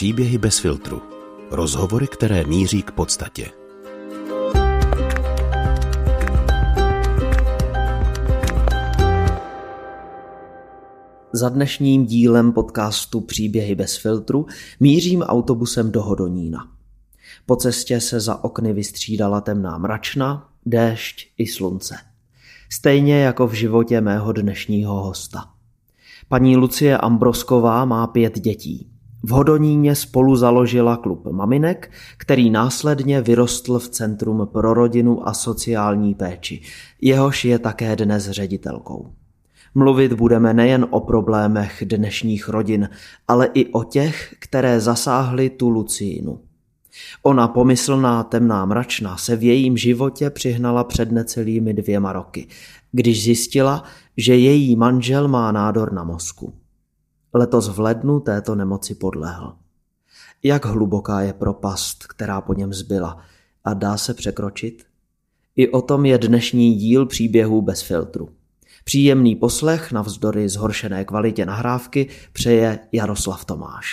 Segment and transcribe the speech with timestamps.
[0.00, 1.02] Příběhy bez filtru.
[1.50, 3.50] Rozhovory, které míří k podstatě.
[11.32, 14.46] Za dnešním dílem podcastu Příběhy bez filtru
[14.80, 16.68] mířím autobusem do Hodonína.
[17.46, 21.96] Po cestě se za okny vystřídala temná mračna, déšť i slunce.
[22.72, 25.50] Stejně jako v životě mého dnešního hosta.
[26.28, 28.89] Paní Lucie Ambrosková má pět dětí.
[29.22, 36.14] V Hodoníně spolu založila klub maminek, který následně vyrostl v Centrum pro rodinu a sociální
[36.14, 36.62] péči.
[37.00, 39.12] Jehož je také dnes ředitelkou.
[39.74, 42.88] Mluvit budeme nejen o problémech dnešních rodin,
[43.28, 46.40] ale i o těch, které zasáhly tu Lucínu.
[47.22, 52.46] Ona pomyslná temná mračna se v jejím životě přihnala před necelými dvěma roky,
[52.92, 53.84] když zjistila,
[54.16, 56.52] že její manžel má nádor na mozku.
[57.34, 59.56] Letos v lednu této nemoci podlehl.
[60.42, 63.18] Jak hluboká je propast, která po něm zbyla
[63.64, 64.86] a dá se překročit?
[65.56, 68.28] I o tom je dnešní díl příběhů bez filtru.
[68.84, 73.86] Příjemný poslech navzdory zhoršené kvalitě nahrávky přeje Jaroslav Tomáš.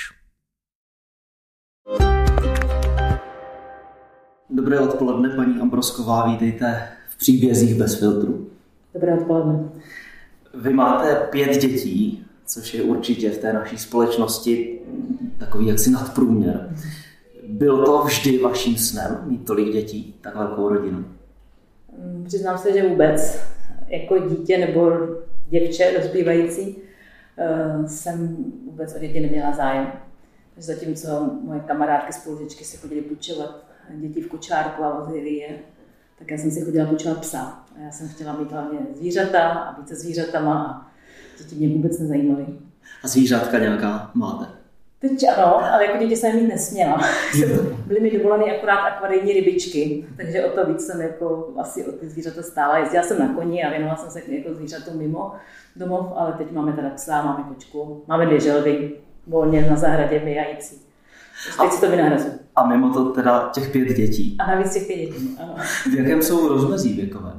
[4.49, 8.49] Dobré odpoledne, paní Ambrosková, vítejte v příbězích bez filtru.
[8.93, 9.69] Dobré odpoledne.
[10.53, 14.79] Vy máte pět dětí, což je určitě v té naší společnosti
[15.37, 16.75] takový jaksi nadprůměr.
[17.47, 21.05] Byl to vždy vaším snem mít tolik dětí, tak velkou rodinu?
[22.25, 23.39] Přiznám se, že vůbec.
[23.87, 24.91] Jako dítě nebo
[25.49, 26.75] děvče rozbývající
[27.37, 29.91] eh, jsem vůbec o děti neměla zájem.
[30.57, 35.59] Zatímco moje kamarádky spolužečky si chodili půjčovat děti v kočárku a vozili je,
[36.19, 37.65] tak já jsem si chodila půjčovat psa.
[37.75, 40.86] A já jsem chtěla mít hlavně zvířata a více zvířatama a
[41.37, 42.45] děti mě vůbec nezajímaly.
[43.03, 44.45] A zvířátka nějaká máte?
[44.99, 47.01] Teď ano, ale jako děti jsem mít nesměla.
[47.87, 52.09] Byly mi dovoleny akorát akvarijní rybičky, takže o to víc jsem jako asi o ty
[52.09, 52.77] zvířata stála.
[52.77, 55.31] Jezdila jsem na koni a věnovala jsem se jako zvířatům mimo
[55.75, 58.91] domov, ale teď máme teda psa, máme kočku, máme dvě želvy,
[59.27, 60.75] volně na zahradě vyjající.
[61.61, 62.33] Teď si to vynahrazuju.
[62.55, 64.37] A mimo to teda těch pět dětí.
[64.39, 65.55] A navíc těch pět dětí, ano.
[65.91, 67.33] V jakém jsou rozmezí věkové?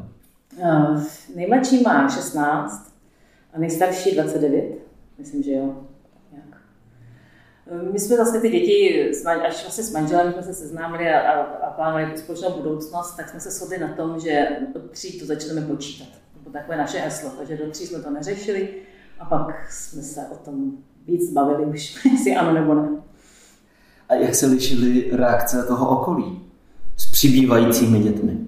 [0.56, 1.02] Uh,
[1.34, 2.87] nejmladší má 16
[3.52, 4.78] a nejstarší 29,
[5.18, 5.74] myslím, že jo.
[6.32, 6.56] Nějak.
[7.92, 11.70] My jsme vlastně ty děti, až vlastně s manželem jsme se seznámili a, a, a
[11.70, 16.08] plánovali společnou budoucnost, tak jsme se shodli na tom, že od tří to začneme počítat.
[16.34, 18.68] To bylo takové naše heslo, takže do tří jsme to neřešili
[19.18, 20.72] a pak jsme se o tom
[21.06, 22.88] víc bavili už, jestli ano nebo ne.
[24.08, 26.40] A jak se lišily reakce toho okolí
[26.96, 28.47] s přibývajícími dětmi?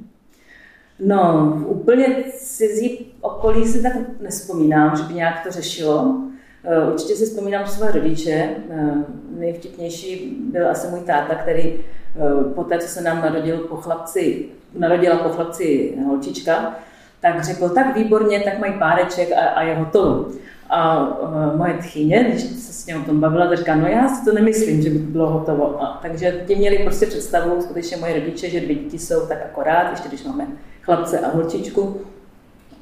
[1.01, 2.07] No, úplně
[2.39, 6.17] cizí okolí si tak nespomínám, že by nějak to řešilo.
[6.65, 8.51] Eh, určitě si vzpomínám své rodiče.
[8.71, 8.95] Eh,
[9.39, 14.47] nejvtipnější byl asi můj táta, který eh, po té, co se nám narodil po chlapci,
[14.79, 16.75] narodila po chlapci holčička,
[17.21, 20.27] tak řekl, tak výborně, tak mají páreček a, a je hotovo.
[20.71, 21.09] A
[21.57, 24.33] moje tchyně, když se s ním o tom bavila, tak říká, no já si to
[24.33, 25.83] nemyslím, že by to bylo hotovo.
[25.83, 29.91] A, takže ti měli prostě představu, skutečně moje rodiče, že dvě děti jsou tak akorát,
[29.91, 30.47] ještě když máme
[30.83, 32.01] chlapce a holčičku.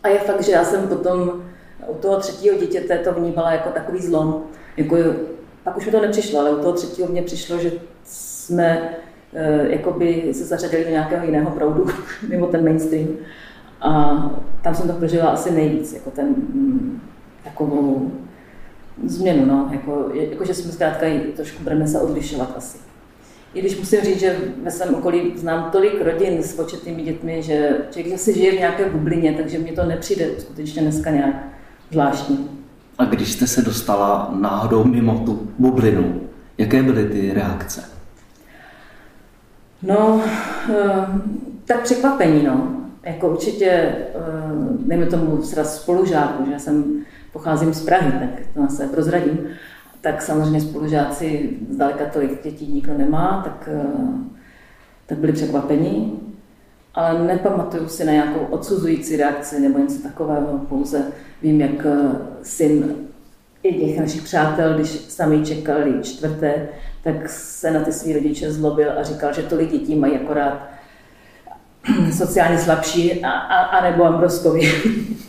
[0.03, 1.43] A je fakt, že já jsem potom
[1.87, 4.43] u toho třetího dítěte to vnímala jako takový zlom.
[4.77, 4.97] Jako,
[5.65, 7.73] pak už mi to nepřišlo, ale u toho třetího mě přišlo, že
[8.05, 8.97] jsme
[9.35, 11.87] e, jakoby se zařadili do nějakého jiného proudu,
[12.29, 13.09] mimo ten mainstream.
[13.81, 14.23] A
[14.63, 17.01] tam jsem to prožila asi nejvíc, jako ten, mm,
[17.45, 18.11] takovou
[19.07, 22.88] změnu, no, jako, jako že jsme zkrátka trošku budeme se odlišovat asi.
[23.55, 27.77] I když musím říct, že ve svém okolí znám tolik rodin s početnými dětmi, že
[27.91, 31.35] člověk zase žije v nějaké bublině, takže mně to nepřijde skutečně dneska nějak
[31.91, 32.49] zvláštní.
[32.99, 36.21] A když jste se dostala náhodou mimo tu bublinu,
[36.59, 37.85] jaké byly ty reakce?
[39.83, 40.23] No,
[40.69, 41.23] ehm,
[41.65, 42.75] tak překvapení, no.
[43.03, 46.85] Jako určitě, ehm, dejme tomu sraz spolužáků, že já jsem
[47.33, 49.39] pocházím z Prahy, tak to se prozradím
[50.01, 53.87] tak samozřejmě spolužáci zdaleka tolik dětí nikdo nemá, tak, eh,
[55.07, 56.21] tak byli překvapení.
[56.95, 61.03] Ale nepamatuju si na nějakou odsuzující reakci nebo něco takového, pouze
[61.43, 62.95] vím, jak eh, syn
[63.63, 66.69] i těch našich přátel, když sami čekali čtvrté,
[67.05, 70.69] tak se na ty svý rodiče zlobil a říkal, že tolik dětí mají akorát
[72.13, 74.73] sociálně slabší a, a, Ambroskovi.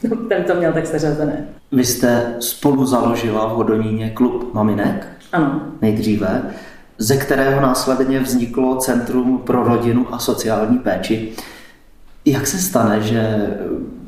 [0.30, 1.48] Ten to měl tak seřazené.
[1.72, 5.08] Vy jste spolu založila v Hodoníně klub maminek?
[5.32, 5.62] Ano.
[5.82, 6.42] Nejdříve,
[6.98, 11.32] ze kterého následně vzniklo Centrum pro rodinu a sociální péči.
[12.26, 13.48] Jak se stane, že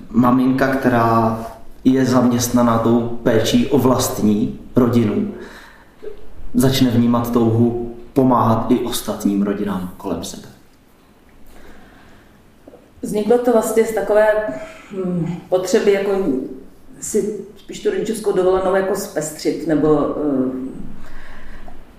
[0.09, 1.39] maminka, která
[1.83, 5.27] je zaměstnaná tou péčí o vlastní rodinu,
[6.53, 10.50] začne vnímat touhu pomáhat i ostatním rodinám kolem sebe.
[13.01, 14.27] Vzniklo to vlastně z takové
[14.91, 16.11] hm, potřeby jako
[17.01, 20.53] si spíš tu rodičovskou dovolenou jako zpestřit nebo uh,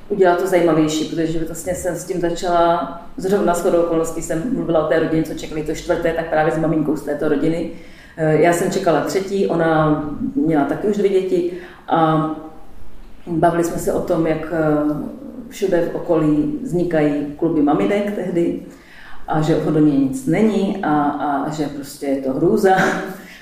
[0.08, 4.88] udělat to zajímavější, protože vlastně jsem s tím začala, zrovna shodou okolností jsem mluvila o
[4.88, 7.70] té rodině, co čekali to čtvrté, tak právě s maminkou z této rodiny.
[8.18, 11.52] Uh, já jsem čekala třetí, ona měla taky už dvě děti
[11.88, 12.30] a
[13.26, 14.52] bavili jsme se o tom, jak
[14.86, 14.96] uh,
[15.48, 18.62] všude v okolí vznikají kluby maminek tehdy
[19.32, 22.76] a že o něj nic není a, a že prostě je to hrůza.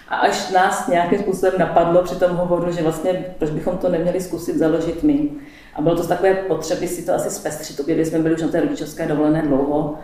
[0.08, 4.20] A až nás nějakým způsobem napadlo při tom hovoru, že vlastně proč bychom to neměli
[4.20, 5.28] zkusit založit my.
[5.74, 7.80] A bylo to z takové potřeby si to asi zpestřit.
[7.80, 9.94] Obě jsme byli už na té rodičovské dovolené dlouho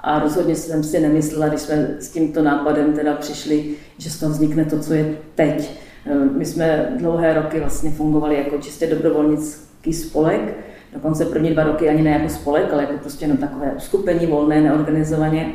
[0.00, 4.32] a rozhodně jsem si nemyslela, když jsme s tímto nápadem teda přišli, že z toho
[4.32, 5.70] vznikne to, co je teď.
[6.36, 10.56] My jsme dlouhé roky vlastně fungovali jako čistě dobrovolnický spolek,
[10.94, 14.60] dokonce první dva roky ani ne jako spolek, ale jako prostě jenom takové uskupení volné,
[14.60, 15.52] neorganizovaně.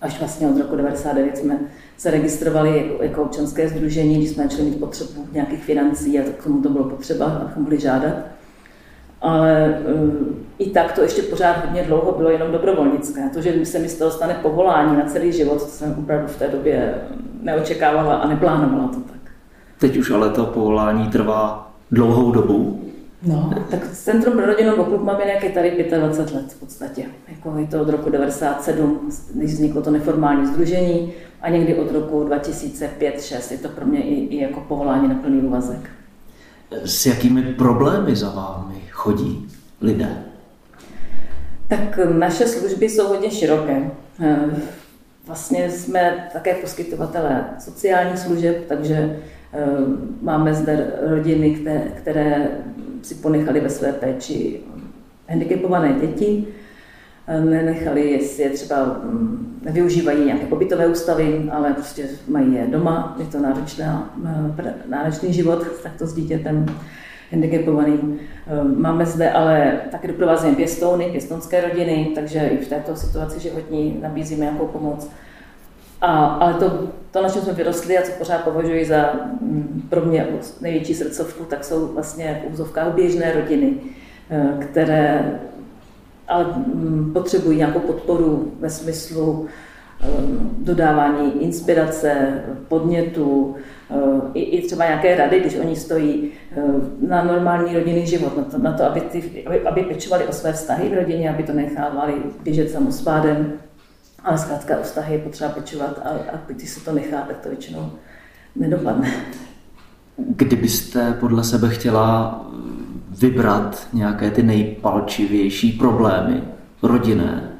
[0.00, 1.58] Až vlastně od roku 99 jsme
[1.96, 6.44] se registrovali jako, jako občanské združení, když jsme začali mít potřebu nějakých financí a k
[6.44, 8.14] tomu to bylo potřeba, abychom mohli žádat.
[9.22, 13.30] Ale um, i tak to ještě pořád hodně dlouho bylo jenom dobrovolnické.
[13.34, 16.38] To, že se mi z toho stane povolání na celý život, to jsem opravdu v
[16.38, 16.94] té době
[17.42, 19.20] neočekávala a neplánovala to tak.
[19.78, 22.89] Teď už ale to povolání trvá dlouhou dobu.
[23.22, 27.04] No, tak Centrum pro rodinu klub maminek je tady 25 let v podstatě.
[27.28, 31.12] Jako je to od roku 97, když vzniklo to neformální združení
[31.42, 35.40] a někdy od roku 2005-2006 je to pro mě i, i jako povolání na plný
[35.40, 35.90] úvazek.
[36.84, 39.48] S jakými problémy za vámi chodí
[39.80, 40.24] lidé?
[41.68, 43.90] Tak naše služby jsou hodně široké.
[45.26, 49.16] Vlastně jsme také poskytovatelé sociálních služeb, takže
[50.22, 52.48] máme zde rodiny, které, které
[53.02, 54.60] si ponechali ve své péči
[55.28, 56.46] handicapované děti,
[57.38, 63.26] nenechali, jestli je třeba mm, nevyužívají nějaké pobytové ústavy, ale prostě mají je doma, je
[63.26, 64.14] to náročná,
[64.58, 66.66] eh, náročný život takto s dítětem
[67.30, 68.18] handicapovaným.
[68.46, 73.98] Eh, máme zde ale také doprovázení pěstouny, pěstonské rodiny, takže i v této situaci životní
[74.02, 75.10] nabízíme nějakou pomoc.
[76.00, 80.00] A, ale to, to, na čem jsme vyrostli a co pořád považuji za mm, pro
[80.00, 80.26] mě
[80.60, 83.74] největší srdcovku, tak jsou vlastně v úzovkách běžné rodiny,
[84.30, 85.40] eh, které
[86.28, 89.46] ale mm, potřebují nějakou podporu ve smyslu
[90.00, 90.06] eh,
[90.58, 93.56] dodávání inspirace, podnětu,
[93.90, 93.94] eh,
[94.34, 96.30] i, i třeba nějaké rady, když oni stojí
[97.08, 100.52] na normální rodinný život, na to, na to aby, ty, aby, aby pečovali o své
[100.52, 103.52] vztahy v rodině, aby to nechávali běžet samospádem,
[104.24, 107.48] ale zkrátka o vztahy je potřeba pečovat a, a když se to nechá, tak to
[107.48, 107.92] většinou
[108.56, 109.12] nedopadne.
[110.16, 112.40] Kdybyste podle sebe chtěla
[113.10, 116.42] vybrat nějaké ty nejpalčivější problémy
[116.82, 117.50] rodinné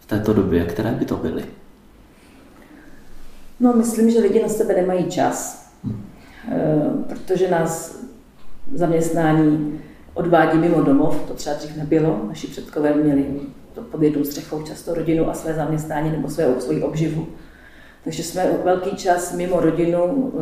[0.00, 1.44] v této době, které by to byly?
[3.60, 6.02] No, myslím, že lidi na sebe nemají čas, hmm.
[7.08, 8.00] protože nás
[8.74, 9.80] zaměstnání
[10.14, 13.26] odvádí mimo domov, to třeba dřív nebylo, naši předkové měli
[13.90, 17.26] pod jednou střechou často rodinu a své zaměstnání nebo své, svoji obživu.
[18.04, 20.32] Takže jsme velký čas mimo rodinu,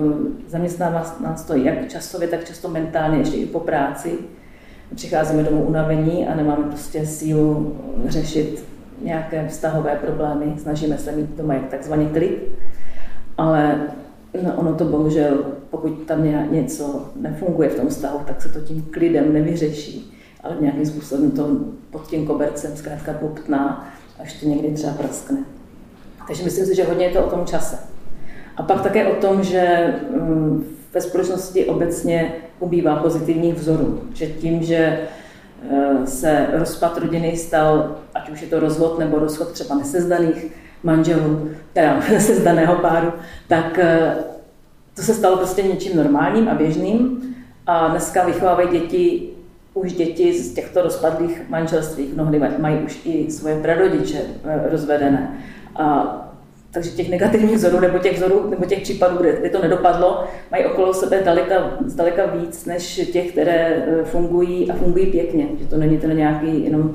[0.46, 4.18] eh, zaměstnává nás to jak časově, tak často mentálně, ještě i po práci.
[4.94, 7.76] Přicházíme domů unavení a nemáme prostě sílu
[8.06, 8.64] řešit
[9.02, 10.54] nějaké vztahové problémy.
[10.58, 12.48] Snažíme se mít doma jak takzvaný klid,
[13.38, 13.80] ale
[14.42, 15.38] no, ono to bohužel,
[15.70, 20.86] pokud tam něco nefunguje v tom vztahu, tak se to tím klidem nevyřeší ale nějakým
[20.86, 21.48] způsobem to
[21.90, 23.88] pod tím kobercem zkrátka poptná,
[24.22, 25.38] až to někdy třeba praskne.
[26.26, 27.78] Takže myslím si, že hodně je to o tom čase.
[28.56, 30.64] A pak také o tom, že mm,
[30.94, 34.00] ve společnosti obecně ubývá pozitivních vzorů.
[34.14, 39.52] Že tím, že e, se rozpad rodiny stal, ať už je to rozvod nebo rozchod
[39.52, 40.46] třeba nesezdaných
[40.82, 43.12] manželů, teda nesezdaného páru,
[43.48, 44.16] tak e,
[44.94, 47.22] to se stalo prostě něčím normálním a běžným.
[47.66, 49.30] A dneska vychovávají děti
[49.78, 55.38] už děti z těchto rozpadlých manželství mnohdy mají už i svoje prarodiče eh, rozvedené.
[55.76, 56.14] A
[56.70, 60.94] takže těch negativních vzorů nebo těch vzorů nebo těch případů, kde to nedopadlo, mají okolo
[60.94, 65.48] sebe daleka, zdaleka víc než těch, které eh, fungují a fungují pěkně.
[65.60, 66.94] Že to není ten nějaký jenom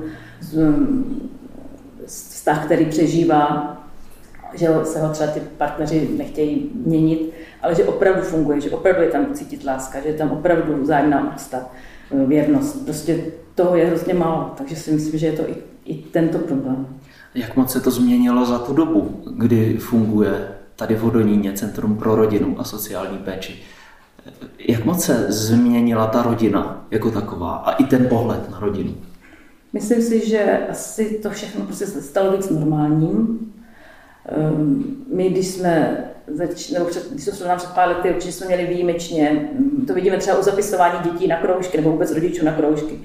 [2.06, 3.76] vztah, který přežívá,
[4.54, 9.08] že se ho třeba ty partneři nechtějí měnit, ale že opravdu funguje, že opravdu je
[9.08, 11.70] tam cítit láska, že je tam opravdu vzájemná úcta.
[12.14, 12.84] Eh, věrnost.
[12.84, 15.54] Prostě toho je hrozně málo, takže si myslím, že je to i,
[15.84, 16.86] i tento problém.
[17.34, 22.14] Jak moc se to změnilo za tu dobu, kdy funguje tady v Hodoníně Centrum pro
[22.14, 23.62] rodinu a sociální péči?
[24.58, 28.94] Jak moc se změnila ta rodina jako taková a i ten pohled na rodinu?
[29.72, 33.38] Myslím si, že asi to všechno prostě stalo víc normálním.
[34.26, 38.46] Ehm, my, když jsme zač, nebo před, když to nám před pár lety, určitě jsme
[38.46, 39.48] měli výjimečně,
[39.86, 42.98] to vidíme třeba u zapisování dětí na kroužky, nebo vůbec rodičů na kroužky,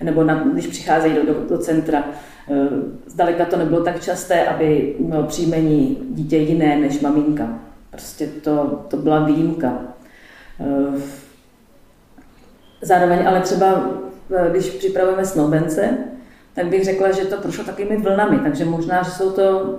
[0.00, 2.04] nebo na, když přicházejí do, do, do centra.
[2.50, 7.58] Ehm, zdaleka to nebylo tak časté, aby mělo příjmení dítě jiné než maminka.
[7.90, 9.78] Prostě to, to byla výjimka.
[10.60, 11.02] Ehm,
[12.82, 13.90] zároveň ale třeba,
[14.50, 15.98] když připravujeme snoubence,
[16.54, 19.78] tak bych řekla, že to prošlo takovými vlnami, takže možná, že jsou to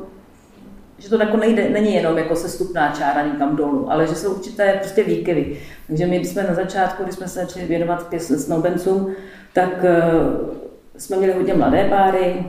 [0.98, 4.74] že to jako nejde, není jenom jako sestupná čára někam dolů, ale že jsou určité
[4.74, 5.58] prostě výkyvy.
[5.88, 9.16] Takže my jsme na začátku, když jsme se začali věnovat snoubencům,
[9.54, 10.50] tak uh,
[10.98, 12.46] jsme měli hodně mladé páry,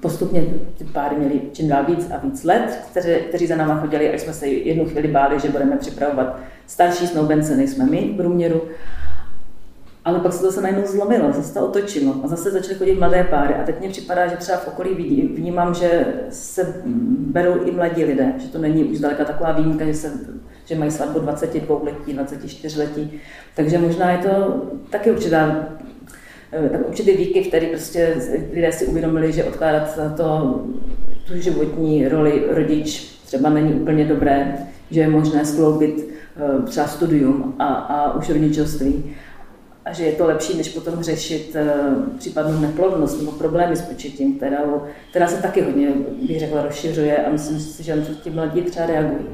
[0.00, 0.42] postupně
[0.78, 4.20] ty páry měly čím dál víc a víc let, kteři, kteří za náma chodili, až
[4.20, 8.62] jsme se jednu chvíli báli, že budeme připravovat starší snoubence, než jsme my v průměru.
[10.04, 13.24] Ale pak se to zase najednou zlomilo, zase to otočilo a zase začaly chodit mladé
[13.24, 13.54] páry.
[13.54, 14.94] A teď mně připadá, že třeba v okolí
[15.34, 16.82] vnímám, že se
[17.18, 20.12] berou i mladí lidé, že to není už zdaleka taková výjimka, že, se,
[20.64, 23.20] že mají svatbu 22 letí, 24 letí.
[23.56, 25.68] Takže možná je to taky určitá
[26.52, 28.16] eh, tak určitý výkyv, který prostě
[28.52, 30.60] lidé si uvědomili, že odkládat to,
[31.26, 34.58] tu životní roli rodič třeba není úplně dobré,
[34.90, 39.16] že je možné skloubit eh, třeba studium a, a už rodičovství
[39.90, 44.36] a že je to lepší, než potom řešit uh, případnou neplodnost nebo problémy s početím,
[44.36, 44.58] která,
[45.10, 45.92] která se taky hodně,
[46.28, 49.26] bych řekla, rozšiřuje a myslím si, že na to ti mladí třeba reagují.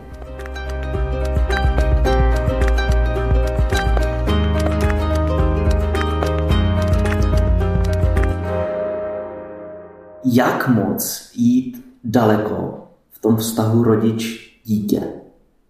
[10.24, 15.02] Jak moc jít daleko v tom vztahu rodič-dítě?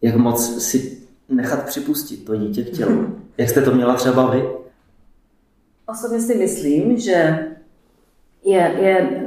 [0.02, 3.16] Jak moc si nechat připustit to dítě v tělu?
[3.38, 4.65] Jak jste to měla třeba vy?
[5.86, 7.46] Osobně si myslím, že
[8.44, 9.22] je, je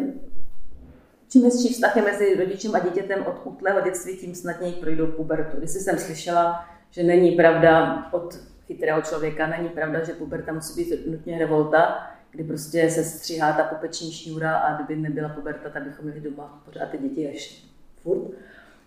[1.29, 5.57] čím hezčí vztah je mezi rodičem a dítětem od útlého dětství, tím snadněji projdou pubertu.
[5.57, 11.07] Když jsem slyšela, že není pravda od chytrého člověka, není pravda, že puberta musí být
[11.07, 16.05] nutně revolta, kdy prostě se stříhá ta pupeční šňůra a kdyby nebyla puberta, tak bychom
[16.05, 17.63] měli doma pořád ty děti až
[18.03, 18.31] furt.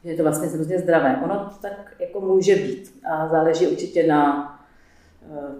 [0.04, 1.20] Že je to vlastně hrozně zdravé.
[1.24, 4.51] Ono tak jako může být a záleží určitě na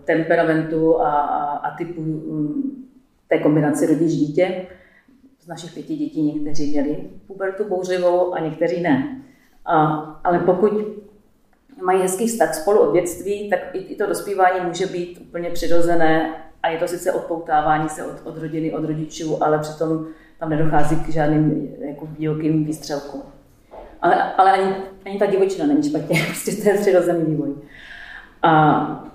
[0.05, 2.87] temperamentu a, a, a typu mm,
[3.29, 4.67] té kombinaci rodič-dítě.
[5.41, 9.23] Z našich pěti dětí někteří měli pubertu bouřivou a někteří ne.
[9.67, 9.85] A,
[10.25, 10.73] ale pokud
[11.83, 16.35] mají hezký vztah spolu od dětství, tak i, i to dospívání může být úplně přirozené
[16.63, 20.07] a je to sice odpoutávání se od, od rodiny, od rodičů, ale přitom
[20.39, 23.23] tam nedochází k žádným jako divokým výstřelkům.
[24.01, 24.75] Ale, ale ani,
[25.07, 27.55] ani ta divočina není špatně, prostě to je přirozený vývoj.
[28.43, 29.12] A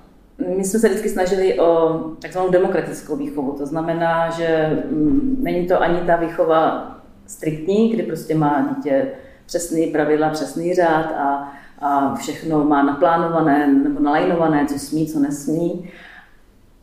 [0.58, 3.51] my jsme se vždycky snažili o takzvanou demokratickou výchovu.
[3.51, 6.91] To znamená, že mm, není to ani ta výchova
[7.25, 9.08] striktní, kdy prostě má dítě
[9.46, 15.89] přesný pravidla, přesný řád a, a všechno má naplánované nebo nalajnované, co smí, co nesmí.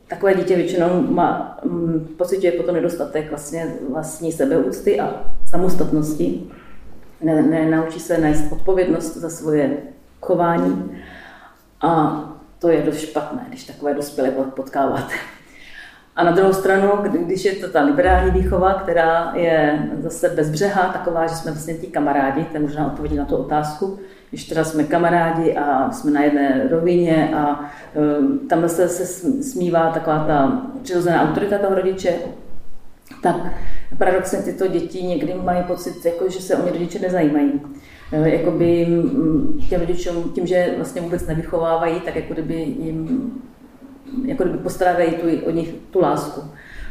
[0.09, 6.51] Takové dítě většinou má, mm, pocituje potom nedostatek vlastně vlastní sebeúcty a samostatnosti.
[7.21, 9.77] Ne, ne, naučí se nést odpovědnost za svoje
[10.21, 10.91] chování.
[11.81, 12.34] A
[12.65, 15.15] to je dost špatné, když takové dospělé potkáváte.
[16.17, 21.27] A na druhou stranu, když je to ta liberální výchova, která je zase bezbřehá, taková,
[21.27, 23.99] že jsme vlastně ti kamarádi, to je možná odpověď na tu otázku,
[24.31, 27.71] když teda jsme kamarádi a jsme na jedné rovině a
[28.19, 32.15] um, tam se, se smívá taková ta přirozená autorita toho rodiče,
[33.23, 33.37] tak
[33.99, 37.61] paradoxně tyto děti někdy mají pocit, jako, že se o ně rodiče nezajímají.
[38.13, 43.31] Eh, jakoby mm, těm rodičům, tím, že vlastně vůbec nevychovávají, tak jako kdyby jim
[44.25, 46.41] jako kdyby postrádají tu, od nich tu lásku.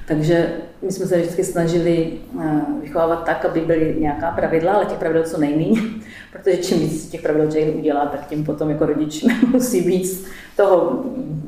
[0.08, 4.98] Takže my jsme se vždycky snažili eh, vychovávat tak, aby byly nějaká pravidla, ale těch
[4.98, 5.82] pravidel co nejméně,
[6.32, 10.26] protože čím víc těch pravidel člověk udělá, tak tím potom jako rodič musí víc
[10.58, 11.04] toho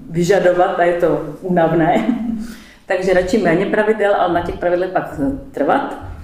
[0.10, 2.08] vyžadovat a je to únavné.
[2.86, 5.20] Takže radši méně pravidel, ale na těch pravidlech pak
[5.52, 6.15] trvat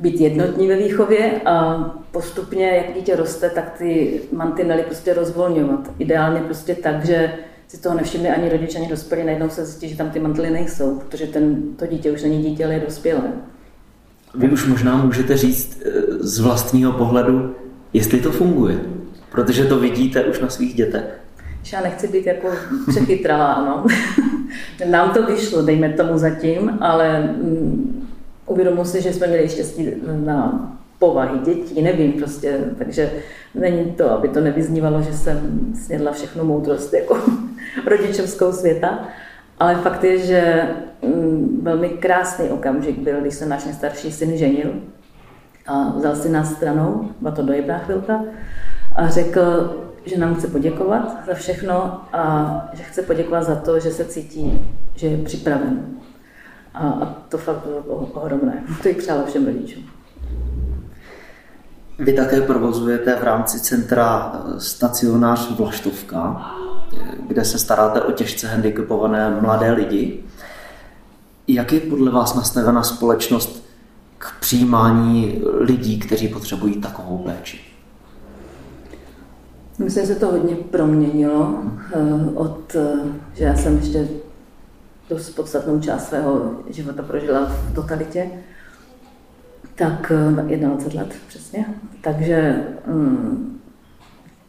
[0.00, 5.90] být jednotní ve výchově a postupně, jak dítě roste, tak ty mantinely prostě rozvolňovat.
[5.98, 7.32] Ideálně prostě tak, že
[7.68, 10.98] si toho nevšimne ani rodič, ani dospělý, najednou se zjistí, že tam ty mantily nejsou,
[10.98, 13.32] protože ten, to dítě už není dítě, ale je dospělé.
[14.34, 15.90] Vy už možná můžete říct eh,
[16.20, 17.54] z vlastního pohledu,
[17.92, 18.80] jestli to funguje,
[19.32, 21.20] protože to vidíte už na svých dětech.
[21.72, 22.48] Já nechci být jako
[22.88, 23.86] přechytralá, no.
[24.90, 27.99] Nám to vyšlo, dejme tomu zatím, ale mm,
[28.50, 29.92] uvědomuji si, že jsme měli štěstí
[30.24, 33.10] na povahy dětí, nevím prostě, takže
[33.54, 37.18] není to, aby to nevyznívalo, že jsem snědla všechno moudrost jako
[37.86, 39.08] rodičovskou světa,
[39.58, 40.68] ale fakt je, že
[41.02, 44.70] mm, velmi krásný okamžik byl, když se náš nejstarší syn ženil
[45.66, 48.24] a vzal si nás stranou, byla to dojebná chvilka,
[48.96, 53.90] a řekl, že nám chce poděkovat za všechno a že chce poděkovat za to, že
[53.90, 54.60] se cítí,
[54.94, 55.99] že je připraven.
[56.74, 58.64] A, to fakt bylo ohromné.
[58.82, 59.82] To jí přálo všem rodičům.
[61.98, 66.50] Vy také provozujete v rámci centra eh, stacionář Vlaštovka,
[67.26, 70.24] kde se staráte o těžce handicapované mladé lidi.
[71.48, 73.64] Jak je podle vás nastavena společnost
[74.18, 77.60] k přijímání lidí, kteří potřebují takovou péči?
[79.78, 81.54] Myslím, že se to hodně proměnilo
[81.92, 81.98] eh,
[82.34, 82.92] od, eh,
[83.34, 84.08] že já jsem ještě
[85.10, 88.30] dost podstatnou část svého života prožila v totalitě,
[89.74, 91.64] tak 21 eh, let přesně.
[92.00, 93.60] Takže um,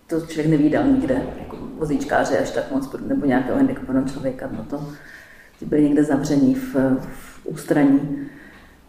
[0.08, 4.88] to člověk nevídal nikde, jako vozíčkáře až tak moc, nebo nějakého handicapovaného člověka, no to
[5.66, 8.28] byli někde zavření v, v ústraní.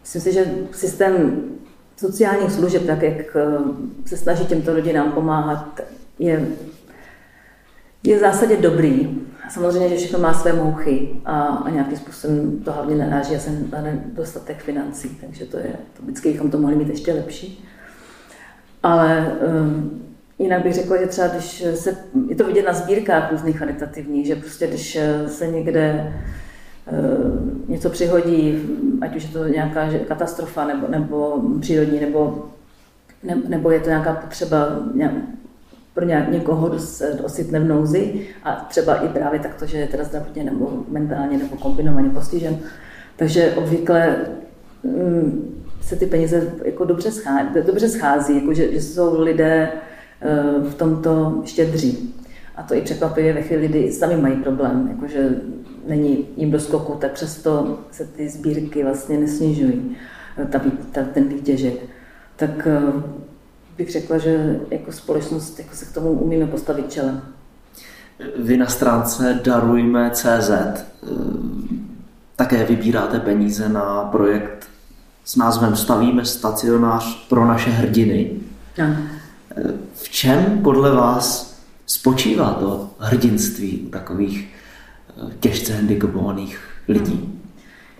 [0.01, 1.43] Myslím si, že systém
[1.97, 3.37] sociálních služeb, tak jak
[4.05, 5.81] se snaží těmto rodinám pomáhat,
[6.19, 6.47] je,
[8.03, 9.21] je v zásadě dobrý.
[9.49, 13.81] Samozřejmě, že všechno má své mouchy a, a nějakým způsobem to hlavně naráží asi na
[13.81, 17.65] nedostatek financí, takže to je, to vždycky bychom to mohli mít ještě lepší.
[18.83, 20.01] Ale um,
[20.39, 21.97] jinak bych řekla, že třeba když se,
[22.27, 26.13] je to vidět na sbírkách různých charitativních, že prostě když se někde
[26.91, 28.61] uh, něco přihodí,
[29.01, 32.45] ať už je to nějaká katastrofa nebo, nebo přírodní, nebo,
[33.23, 34.67] ne, nebo je to nějaká potřeba
[35.93, 40.03] pro někoho, kdo se ocitne v nouzi a třeba i právě takto, že je teda
[40.03, 42.57] zdravotně nebo mentálně nebo kombinovaně postižen.
[43.15, 44.15] Takže obvykle
[44.83, 50.63] mm, se ty peníze jako dobře, schází, dobře schází, jako že, že jsou lidé uh,
[50.63, 52.15] v tomto štědří.
[52.55, 55.29] A to i překvapivě ve chvíli, kdy sami mají problém, jakože
[55.87, 59.95] není jim do skoku, tak přesto se ty sbírky vlastně nesnižují,
[60.49, 61.73] ta, ta, ten výtěžek.
[62.35, 63.03] Tak uh,
[63.77, 67.21] bych řekla, že jako společnost jako se k tomu umíme postavit čelem.
[68.37, 70.77] Vy na stránce darujme.cz eh,
[72.35, 74.67] také vybíráte peníze na projekt
[75.25, 78.31] s názvem Stavíme stacionář pro naše hrdiny.
[78.83, 78.95] Ano.
[79.57, 79.63] Eh,
[79.95, 84.55] v čem podle vás spočívá to hrdinství u takových
[85.17, 87.39] eh, těžce handicapovaných lidí?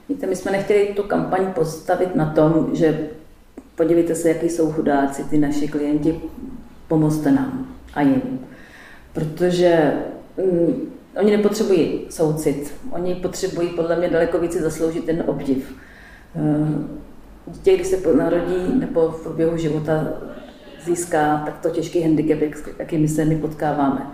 [0.10, 3.10] Víte, my jsme nechtěli tu kampaň postavit na tom, že
[3.76, 6.22] podívejte se, jaký jsou chudáci ty naši klienti,
[6.88, 8.40] pomozte nám a jim.
[9.14, 9.94] Protože
[10.38, 15.76] mm, oni nepotřebují soucit, oni potřebují podle mě daleko více zasloužit ten obdiv.
[16.36, 17.04] Eh,
[17.48, 20.08] dítě, když se narodí nebo v průběhu života
[20.86, 24.08] získá takto těžký handicap, jaký my se my potkáváme,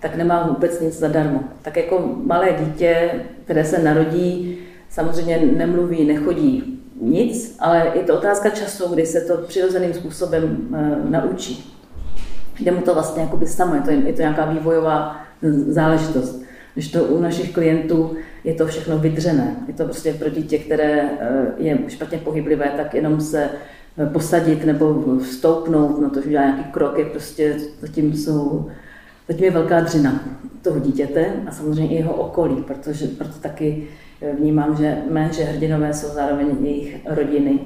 [0.00, 1.40] tak nemá vůbec nic zadarmo.
[1.62, 3.10] Tak jako malé dítě,
[3.44, 9.36] které se narodí, samozřejmě nemluví, nechodí, nic, ale je to otázka času, kdy se to
[9.36, 11.74] přirozeným způsobem uh, naučí.
[12.60, 15.20] Jde mu to vlastně jakoby samo, je to, je to nějaká vývojová
[15.68, 16.42] záležitost.
[16.74, 19.56] Když to u našich klientů je to všechno vydřené.
[19.68, 23.48] Je to prostě pro dítě, které uh, je špatně pohyblivé, tak jenom se
[24.12, 28.70] posadit nebo vstoupnout na to, že udělá nějaký krok, je prostě zatím jsou
[29.28, 30.20] Zatím je velká dřina
[30.62, 33.88] toho dítěte a samozřejmě i jeho okolí, protože proto taky
[34.32, 37.58] vnímám, že mé, že hrdinové jsou zároveň jejich rodiny,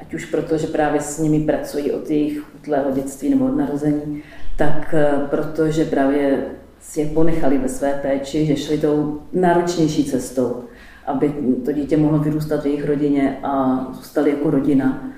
[0.00, 4.22] ať už proto, že právě s nimi pracují od jejich útlého dětství nebo od narození,
[4.56, 6.44] tak eh, protože právě
[6.80, 10.64] si je ponechali ve své péči, že šli tou náročnější cestou,
[11.06, 15.08] aby to dítě mohlo vyrůstat v jejich rodině a zůstali jako rodina.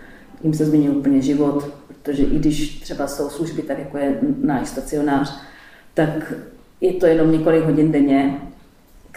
[0.43, 4.69] Jím se změnil úplně život, protože i když třeba jsou služby, tak jako je náš
[4.69, 5.41] stacionář,
[5.95, 6.33] tak
[6.81, 8.41] je to jenom několik hodin denně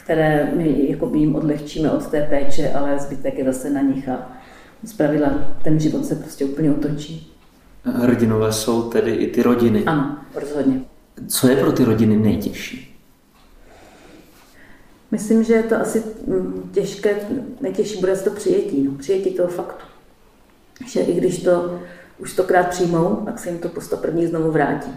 [0.03, 4.31] které my jako jim odlehčíme od té péče, ale zbytek je zase na nich a
[4.85, 5.29] zpravidla
[5.63, 7.33] ten život se prostě úplně otočí.
[7.83, 9.83] Hrdinové jsou tedy i ty rodiny.
[9.85, 10.81] Ano, rozhodně.
[11.27, 12.99] Co je pro ty rodiny nejtěžší?
[15.11, 17.15] Myslím, že je to asi mm, těžké,
[17.61, 19.85] nejtěžší bude to přijetí, no, přijetí toho faktu.
[20.87, 21.79] Že i když to
[22.17, 24.91] už stokrát přijmou, tak se jim to po první znovu vrátí.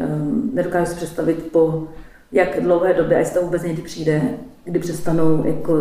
[0.00, 1.88] Um, nedokážu si představit po
[2.32, 4.22] jak dlouhé době, a jestli to vůbec někdy přijde,
[4.64, 5.72] kdy přestanou jako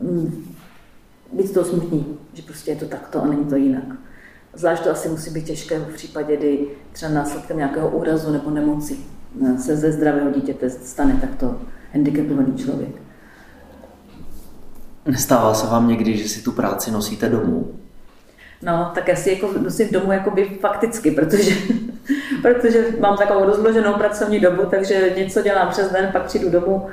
[0.00, 0.54] mm,
[1.32, 3.84] být to smutní, že prostě je to takto a není to jinak.
[4.54, 8.96] Zvlášť to asi musí být těžké v případě, kdy třeba následkem nějakého úrazu nebo nemoci
[9.58, 11.60] se ze zdravého dítěte stane takto
[11.92, 12.90] handicapovaný člověk.
[15.06, 17.74] Nestává se vám někdy, že si tu práci nosíte domů?
[18.62, 21.54] No, tak asi jako nosím domů jakoby fakticky, protože,
[22.42, 26.86] protože mám takovou rozloženou pracovní dobu, takže něco dělám přes den, pak přijdu domů,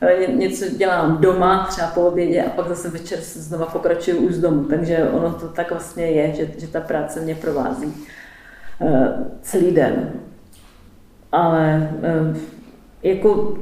[0.00, 4.32] eh, něco dělám doma, třeba po obědě a pak zase večer se znova pokračuju už
[4.32, 4.64] z domu.
[4.64, 8.06] Takže ono to tak vlastně je, že, že ta práce mě provází
[8.78, 9.06] uh,
[9.42, 10.12] celý den.
[11.32, 11.90] Ale
[12.30, 12.36] uh,
[13.02, 13.58] jako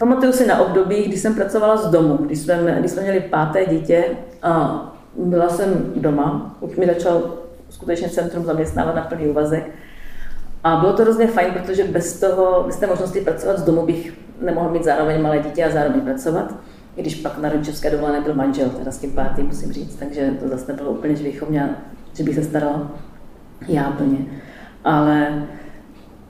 [0.00, 3.66] Pamatuju si na období, kdy jsem pracovala z domu, když jsme, když jsme měli páté
[3.66, 4.04] dítě
[4.42, 4.82] a
[5.16, 7.34] byla jsem doma, už mi začal
[7.70, 9.70] skutečně centrum zaměstnávat na plný úvazek.
[10.64, 14.12] A bylo to hrozně fajn, protože bez toho, bez té možnosti pracovat z domu bych
[14.40, 16.54] nemohla mít zároveň malé dítě a zároveň pracovat.
[16.96, 20.30] I když pak na rodičovské dovolené byl manžel, teda s tím pátým musím říct, takže
[20.40, 21.68] to zase nebylo úplně, že, bychom měla,
[22.14, 22.90] že bych se starala
[23.68, 24.18] já plně.
[24.84, 25.42] Ale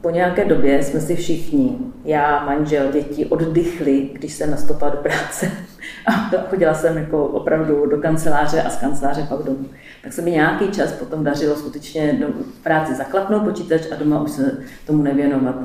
[0.01, 5.51] po nějaké době jsme si všichni, já, manžel, děti, oddychli, když jsem nastoupila do práce.
[6.07, 6.13] A
[6.51, 9.67] chodila jsem jako opravdu do kanceláře a z kanceláře pak domů.
[10.03, 12.27] Tak se mi nějaký čas potom dařilo skutečně do
[12.63, 15.57] práci zaklapnout počítač a doma už se tomu nevěnovat.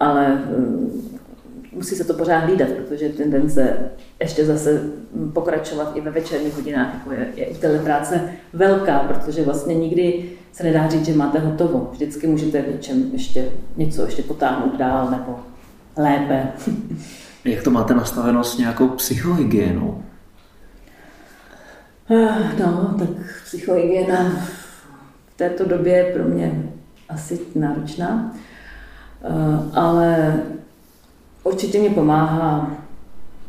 [0.00, 1.14] Ale eh,
[1.72, 3.76] musí se to pořád hlídat, protože tendence
[4.20, 4.82] ještě zase
[5.32, 10.62] pokračovat i ve večerních hodinách jako je, je u práce velká, protože vlastně nikdy se
[10.62, 11.88] nedá říct, že máte hotovo.
[11.92, 15.40] Vždycky můžete v něčem ještě něco ještě potáhnout dál nebo
[15.96, 16.48] lépe.
[17.44, 20.02] Jak to máte nastaveno s nějakou psychohygienou?
[22.10, 23.08] Eh, no, tak
[23.44, 24.30] psychohygiena
[25.26, 26.62] v této době je pro mě
[27.08, 28.34] asi náročná,
[29.22, 30.40] eh, ale
[31.44, 32.70] určitě mi pomáhá,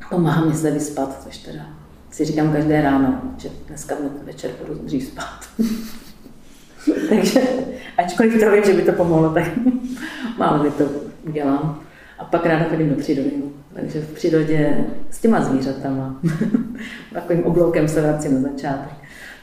[0.09, 1.65] pomáhá mi se vyspat, což teda
[2.11, 5.39] si říkám každé ráno, že dneska večer budu dřív spát.
[7.09, 7.41] Takže
[7.97, 9.43] ačkoliv to vím, že by to pomohlo, tak
[10.37, 10.83] málo mi to
[11.27, 11.79] udělám.
[12.19, 13.31] A pak ráda chodím do přírody.
[13.73, 16.21] Takže v přírodě s těma zvířatama,
[17.13, 18.93] takovým obloukem se vracím na začátek,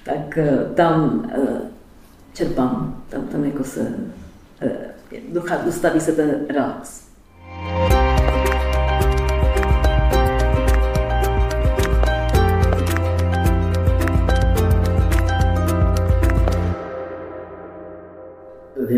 [0.04, 1.60] tak eh, tam eh,
[2.32, 3.94] čerpám, tam, tam jako se
[4.60, 4.70] eh,
[5.64, 7.02] dostaví se ten relax.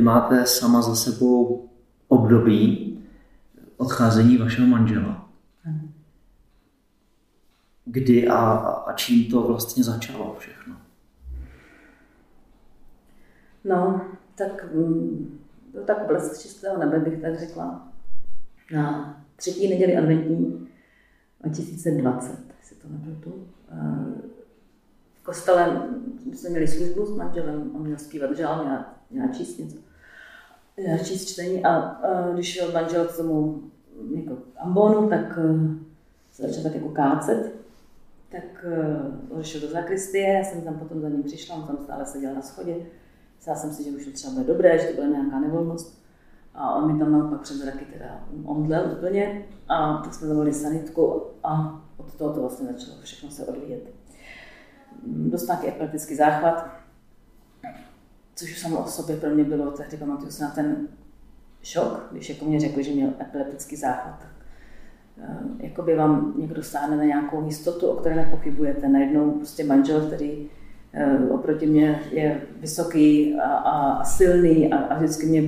[0.05, 1.69] Máte sama za sebou
[2.09, 2.99] období,
[3.77, 5.29] odcházení vašeho manžela.
[7.85, 8.43] Kdy a,
[8.87, 10.77] a čím to vlastně začalo všechno?
[13.64, 15.38] No, tak mm,
[15.73, 17.88] byl tak blesk čistého nebe, bych tak řekla.
[18.73, 20.69] Na třetí neděli adventní
[21.40, 23.47] 2020, jestli to nebylo tu.
[25.14, 25.88] V kostele
[26.33, 28.79] jsme měli službu s manželem, on měl zpívat žál, měl,
[29.11, 29.77] měl číst něco
[31.04, 33.62] číst čtení a, a když šel manžel k tomu
[34.14, 35.74] jako ambonu, tak uh,
[36.32, 37.52] se začal tak jako kácet,
[38.30, 38.64] tak
[39.30, 42.34] uh, šel do zakristie, já jsem tam potom za ním přišla, on tam stále seděl
[42.34, 42.76] na schodě.
[43.37, 46.04] Myslela jsem si, že už to třeba bude dobré, že to bude nějaká nevolnost.
[46.54, 51.22] A on mi tam naopak před zraky teda omdlel úplně a tak jsme zavolali sanitku
[51.44, 53.82] a od toho to vlastně začalo všechno se odvíjet.
[55.06, 56.84] Dostal nějaký epileptický záchvat,
[58.35, 60.77] což samo o sobě pro mě bylo, tehdy pamatuju se na ten
[61.62, 64.27] šok, když jako mě řekli, že měl epileptický záchvat.
[65.23, 68.88] Eh, jako by vám někdo stáhne na nějakou jistotu, o které nepochybujete.
[68.88, 70.47] Najednou prostě manžel, který
[70.92, 75.42] eh, oproti mě je vysoký a, a, a silný a, a vždycky mě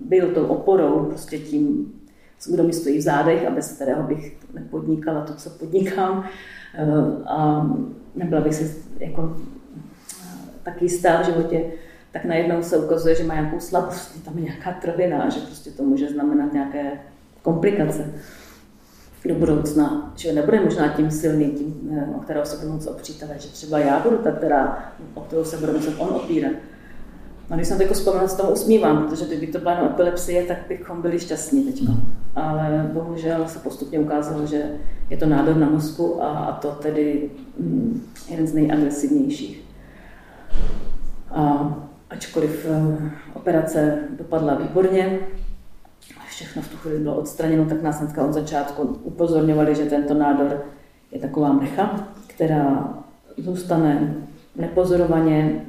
[0.00, 1.92] byl tou oporou, prostě tím,
[2.52, 6.24] kdo mi stojí v zádech a bez kterého bych nepodnikala to, co podnikám.
[6.74, 7.70] Eh, a
[8.14, 9.36] nebyla bych si jako
[10.62, 11.72] tak jistá v životě,
[12.12, 15.70] tak najednou se ukazuje, že má nějakou slabost, tam je nějaká trhlina a že prostě
[15.70, 16.92] to může znamenat nějaké
[17.42, 18.12] komplikace
[19.28, 23.22] do budoucna, že nebude možná tím silným, tím, eh, o kterého se budu moc opřít,
[23.22, 26.52] ale že třeba já budu ta, která, o kterou se bude muset on opírat.
[27.50, 30.42] No, když jsem to jako vzpomněla, s tomu usmívám, protože kdyby to byla jenom epilepsie,
[30.42, 31.82] tak bychom byli šťastní teď.
[32.34, 34.62] Ale bohužel se postupně ukázalo, že
[35.10, 39.64] je to nádor na mozku a, a to tedy mm, jeden z nejagresivnějších.
[41.30, 41.74] A
[42.10, 45.18] ačkoliv eh, operace dopadla výborně,
[46.28, 50.64] všechno v tu chvíli bylo odstraněno, tak nás hnedka od začátku upozorňovali, že tento nádor
[51.10, 52.94] je taková mrcha, která
[53.36, 54.14] zůstane
[54.56, 55.64] nepozorovaně,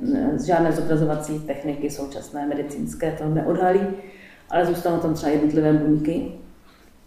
[0.46, 3.82] žádné zobrazovací techniky současné medicínské to neodhalí,
[4.50, 6.32] ale zůstanou tam třeba jednotlivé buňky.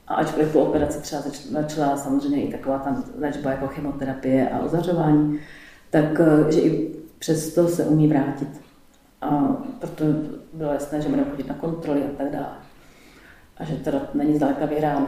[0.09, 5.39] A ačkoliv po operaci třeba začala samozřejmě i taková tam léčba jako chemoterapie a ozařování,
[5.91, 8.64] tak eh, že i přesto se umí vrátit.
[9.25, 10.05] A proto
[10.53, 12.57] bylo jasné, že budeme chodit na kontroly a tak dále.
[13.57, 15.07] A že to není zdaleka vyhráno.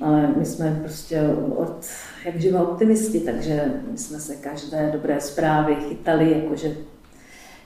[0.00, 1.22] Ale my jsme prostě
[1.56, 1.86] od,
[2.24, 6.76] jak živa optimisti, takže my jsme se každé dobré zprávy chytali, jakože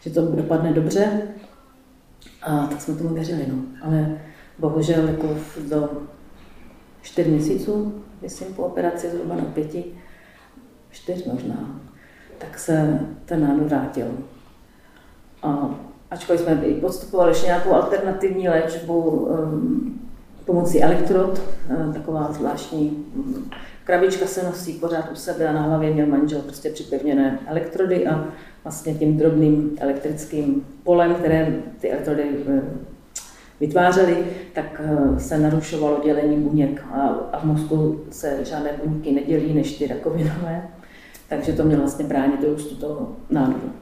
[0.00, 1.22] že to dopadne dobře.
[2.42, 3.62] A tak jsme tomu věřili, no.
[3.82, 4.18] Ale
[4.58, 5.36] bohužel jako
[5.68, 6.02] do
[7.02, 9.84] čtyř měsíců, myslím po operaci zhruba na pěti,
[10.90, 11.80] čtyř možná,
[12.38, 14.06] tak se ten nádor vrátil.
[15.42, 15.74] A
[16.10, 20.00] ačkoliv jsme podstupovali ještě nějakou alternativní léčbu um,
[20.44, 23.50] pomocí elektrod, um, taková zvláštní um,
[23.84, 28.24] krabička se nosí pořád u sebe a na hlavě měl manžel prostě připevněné elektrody a
[28.64, 32.62] vlastně tím drobným elektrickým polem, které ty elektrody um,
[33.60, 37.00] vytvářely, tak uh, se narušovalo dělení buněk a,
[37.32, 40.68] a v mozku se žádné buňky nedělí než ty rakovinové,
[41.28, 43.72] takže to mělo vlastně bránit růstu toho nádoru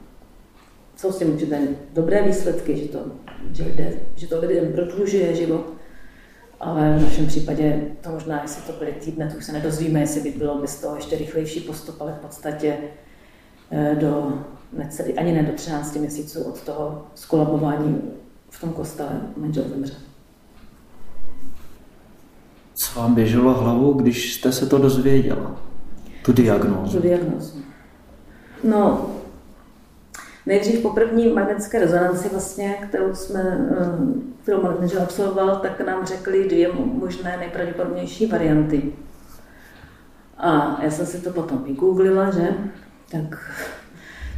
[0.99, 2.99] jsou s tím určité dobré výsledky, že to,
[3.51, 5.73] že, jde, že to lidem prodlužuje život,
[6.59, 10.21] ale v našem případě to možná, jestli to byly týdny, to už se nedozvíme, jestli
[10.21, 12.77] by bylo bez toho ještě rychlejší postup, ale v podstatě
[13.71, 18.01] eh, do necelý, ani ne do 13 měsíců od toho skolabování
[18.49, 19.93] v tom kostele manžel zemře.
[22.73, 25.61] Co vám běželo hlavou, když jste se to dozvěděla?
[26.25, 26.97] Tu diagnózu?
[26.97, 27.57] Tu diagnózu.
[28.63, 29.09] No,
[30.45, 36.49] Nejdřív po první magnetické rezonanci, vlastně, kterou, jsme, eh, kterou manažer absolvoval, tak nám řekli
[36.49, 38.93] dvě možné nejpravděpodobnější varianty.
[40.37, 42.47] A já jsem si to potom vygooglila, že?
[43.11, 43.51] Tak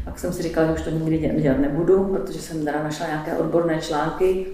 [0.06, 3.38] pak jsem si říkala, že už to nikdy dělat nebudu, protože jsem teda našla nějaké
[3.38, 4.46] odborné články,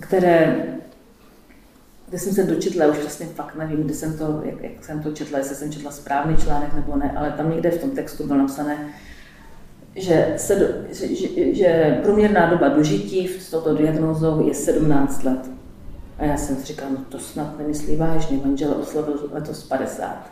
[0.00, 0.64] které
[2.08, 5.12] kde jsem se dočetla, už vlastně fakt nevím, kde jsem to, jak, jak jsem to
[5.12, 8.38] četla, jestli jsem četla správný článek nebo ne, ale tam někde v tom textu bylo
[8.38, 8.88] napsané,
[9.96, 15.50] že, se že, že, průměrná doba dožití s touto diagnózou je 17 let.
[16.18, 20.30] A já jsem si říkala, no to snad nemyslí vážně, manžel oslavil letos 50.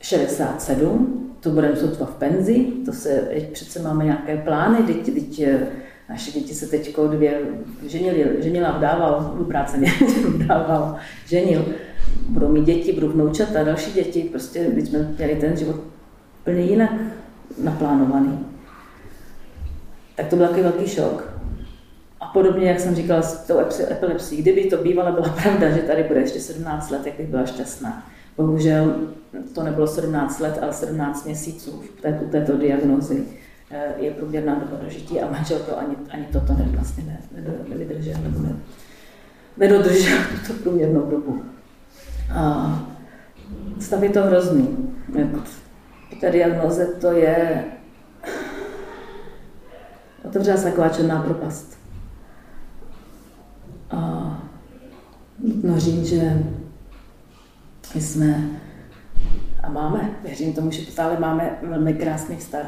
[0.00, 5.66] 67, to budeme sotva v penzi, to se, přece máme nějaké plány, teď, teď eh,
[6.08, 7.40] naše děti se teď dvě
[7.86, 9.92] ženili, ženila, vdával, obráceně
[10.28, 11.64] vdával, ženil,
[12.28, 15.76] budou mít děti, budou vnoučat a další děti, prostě teď jsme měli ten život
[16.42, 16.90] úplně jinak
[17.64, 18.46] naplánovaný.
[20.16, 21.30] Tak to byl takový velký šok.
[22.20, 23.58] A podobně, jak jsem říkala s tou
[23.90, 27.46] epilepsií, kdyby to bývala byla pravda, že tady bude ještě 17 let, jak bych byla
[27.46, 28.06] šťastná.
[28.36, 28.94] Bohužel
[29.54, 33.24] to nebylo 17 let, ale 17 měsíců v této, této diagnozi
[33.70, 37.20] eh, je průměrná doba dožití a manžel to ani, ani toto ne, vlastně ne,
[37.68, 38.56] nevydržel nebo ne,
[39.56, 41.42] nedodržel tuto průměrnou dobu.
[42.34, 42.72] A
[43.80, 44.76] stav je to hrozný.
[46.20, 47.64] Té diagnoze to je
[50.24, 51.78] otevřela se taková černá propast.
[53.90, 53.98] A
[55.38, 56.42] nutno říct, že
[57.94, 58.50] my jsme
[59.62, 62.66] a máme, věřím tomu, že stále máme velmi krásný vztah.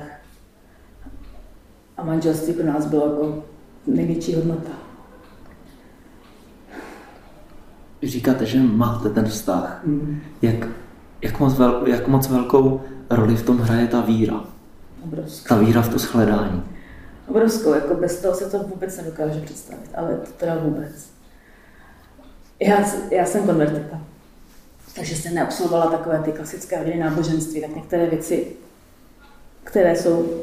[1.97, 3.45] A manželství pro nás bylo jako
[3.87, 4.71] největší hodnota.
[8.03, 9.81] Říkáte, že máte ten vztah.
[9.85, 10.21] Mm.
[10.43, 10.69] Jak,
[11.23, 12.81] jak, moc vel, jak moc velkou
[13.17, 14.45] roli v tom hraje ta víra.
[15.05, 15.49] Obrovskou.
[15.49, 16.63] Ta víra v to shledání.
[17.29, 21.11] Obrovskou, jako bez toho se to vůbec nedokáže představit, ale to teda vůbec.
[22.61, 24.01] Já, já jsem konvertita,
[24.97, 28.47] takže jsem neabsolvovala takové ty klasické hodiny náboženství, tak některé věci,
[29.65, 30.43] které jsou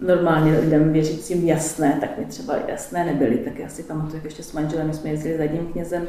[0.00, 3.36] normálně lidem věřícím jasné, tak mi třeba jasné nebyly.
[3.36, 6.06] Tak já si pamatuju, jak ještě s manželem jsme jezdili za jedním knězem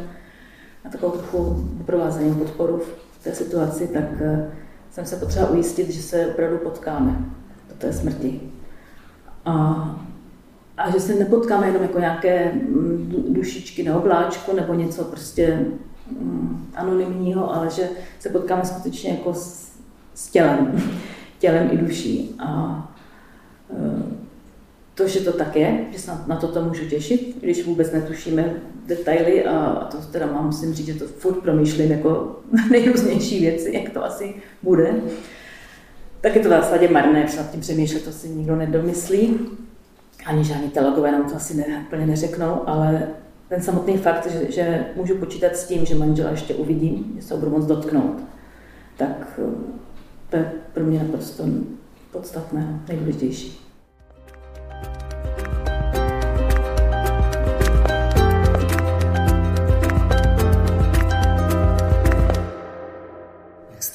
[0.86, 2.82] na takovou trochu doprovázení podporu
[3.19, 4.52] v té situaci, tak eh,
[4.95, 7.25] jsem se potřeba ujistit, že se opravdu potkáme
[7.69, 8.41] do té smrti.
[9.45, 9.55] A,
[10.77, 15.65] a že se nepotkáme jenom jako nějaké mm, dušičky na obláčku nebo něco prostě
[16.19, 19.71] mm, anonymního, ale že se potkáme skutečně jako s,
[20.13, 20.81] s tělem,
[21.39, 22.36] tělem i duší.
[22.39, 22.93] A
[23.69, 24.24] e,
[24.95, 28.53] to, že to tak je, že se na, na to můžu těšit, když vůbec netušíme
[28.86, 32.39] detaily a, a to teda mám, musím říct, že to furt promýšlím jako
[32.71, 34.93] nejrůznější věci, jak to asi bude.
[36.21, 39.39] Tak je to v zásadě marné, protože nad tím přemýšlet, to si nikdo nedomyslí.
[40.25, 43.08] Ani žádní teologové nám to asi ne, úplně neřeknou, ale
[43.49, 47.34] ten samotný fakt, že, že můžu počítat s tím, že manžela ještě uvidím, že se
[47.34, 48.23] ho budu moc dotknout,
[48.97, 49.39] tak
[50.29, 51.43] to je pro mě naprosto
[52.12, 53.64] podstatné, nejdůležitější.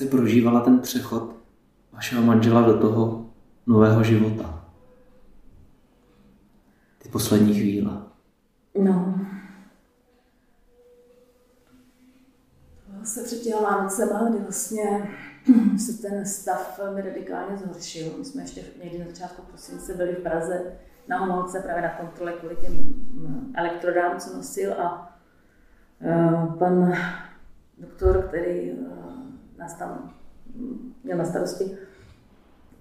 [0.00, 1.36] Jste prožívala ten přechod
[1.92, 3.30] vašeho manžela do toho
[3.66, 4.64] nového života?
[6.98, 8.02] Ty poslední chvíle.
[8.82, 9.20] No.
[13.04, 15.10] Se před těma Vánocema, kdy vlastně
[15.78, 18.12] se ten stav velmi radikálně zhoršil.
[18.18, 20.72] My jsme ještě někdy na začátku prosince byli v Praze
[21.08, 25.18] na Homolce právě na kontrole kvůli těm mm, elektrodám, co nosil a
[26.00, 26.92] uh, pan
[27.78, 29.09] doktor, který uh,
[29.70, 30.14] nás tam
[31.04, 31.76] měl na starosti,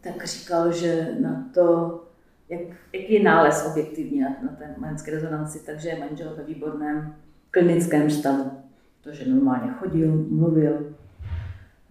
[0.01, 1.99] tak říkal, že na to,
[2.49, 2.61] jak,
[2.93, 7.15] jaký je nález objektivní na, té magnetické rezonanci, takže je manžel ve výborném
[7.51, 8.51] klinickém stavu.
[9.03, 10.95] Protože normálně chodil, mluvil,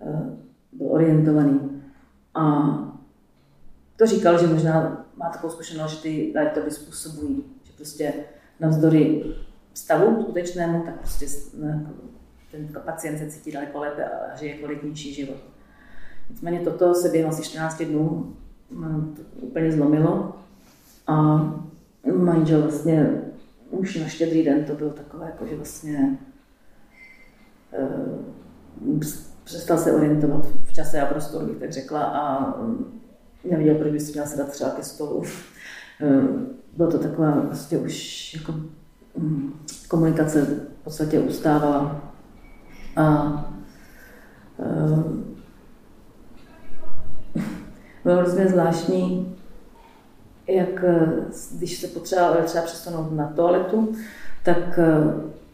[0.00, 0.36] eh,
[0.72, 1.82] byl orientovaný.
[2.34, 2.68] A
[3.96, 8.14] to říkal, že možná má takovou zkušenost, že ty létoby způsobují, že prostě
[8.60, 9.24] navzdory
[9.74, 11.26] stavu skutečnému, tak prostě
[12.50, 15.36] ten pacient se cítí daleko lépe a žije kvalitnější život.
[16.30, 18.36] Nicméně toto se během asi 14 dnů
[18.70, 20.36] mm, úplně zlomilo
[21.06, 21.14] a
[22.12, 23.10] manžel vlastně
[23.70, 26.18] už na štědrý den to byl takové, jako že vlastně
[27.78, 29.02] uh,
[29.44, 32.54] přestal se orientovat v čase a prostoru, bych tak řekla, a
[33.50, 35.16] neviděl, proč by si měl sedat třeba ke stolu.
[35.16, 35.24] Uh,
[36.76, 38.54] bylo to taková vlastně už jako
[39.14, 42.07] um, komunikace v podstatě ustávala.
[42.98, 43.44] A
[44.56, 45.02] uh,
[48.04, 49.36] bylo hrozně zvláštní,
[50.46, 50.84] jak
[51.52, 53.92] když se potřeba třeba přesunout na toaletu,
[54.42, 54.78] tak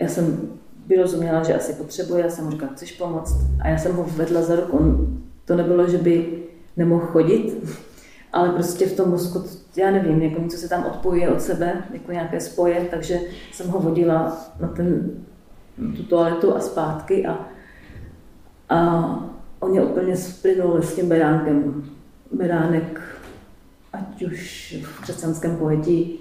[0.01, 0.49] já jsem
[0.87, 3.37] vyrozuměla, že asi potřebuje, já jsem mu říkala, chceš pomoct?
[3.61, 4.77] A já jsem ho vedla za ruku.
[4.77, 6.43] On, to nebylo, že by
[6.77, 7.75] nemohl chodit,
[8.33, 9.45] ale prostě v tom mozku,
[9.77, 13.21] já nevím, jako něco se tam odpojuje od sebe, jako nějaké spoje, takže
[13.53, 15.11] jsem ho vodila na, ten,
[15.97, 17.49] tu toaletu a zpátky a,
[18.69, 19.05] a
[19.61, 21.85] on mě úplně splynul s tím beránkem.
[22.33, 23.01] Beránek,
[23.93, 26.19] ať už v křesťanském pojetí,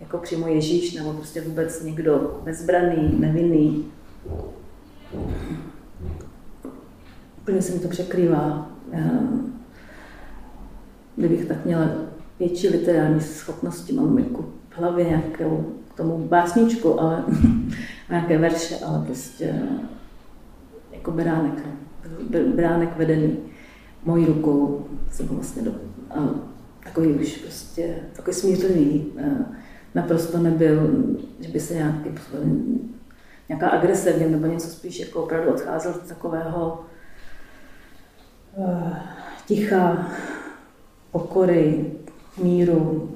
[0.00, 3.84] jako přímo Ježíš, nebo prostě vůbec někdo bezbraný, nevinný,
[7.46, 8.70] Úplně se mi to překrývá.
[11.16, 11.88] Kdybych tak měla
[12.38, 17.24] větší literární schopnosti, mám jako v hlavě nějakou k tomu básničku, ale
[18.10, 19.62] nějaké verše, ale prostě
[20.92, 21.66] jako beránek.
[22.54, 23.38] Beránek vedený
[24.04, 25.72] mojí rukou jsem vlastně do,
[26.84, 29.12] takový už prostě, takový smířený,
[29.94, 31.06] naprosto nebyl,
[31.40, 32.10] že by se nějaký
[33.48, 36.84] nějaká agrese v něm, nebo něco spíš jako opravdu odcházel z takového
[38.56, 38.96] uh,
[39.46, 40.10] ticha,
[41.10, 41.92] pokory,
[42.42, 43.10] míru.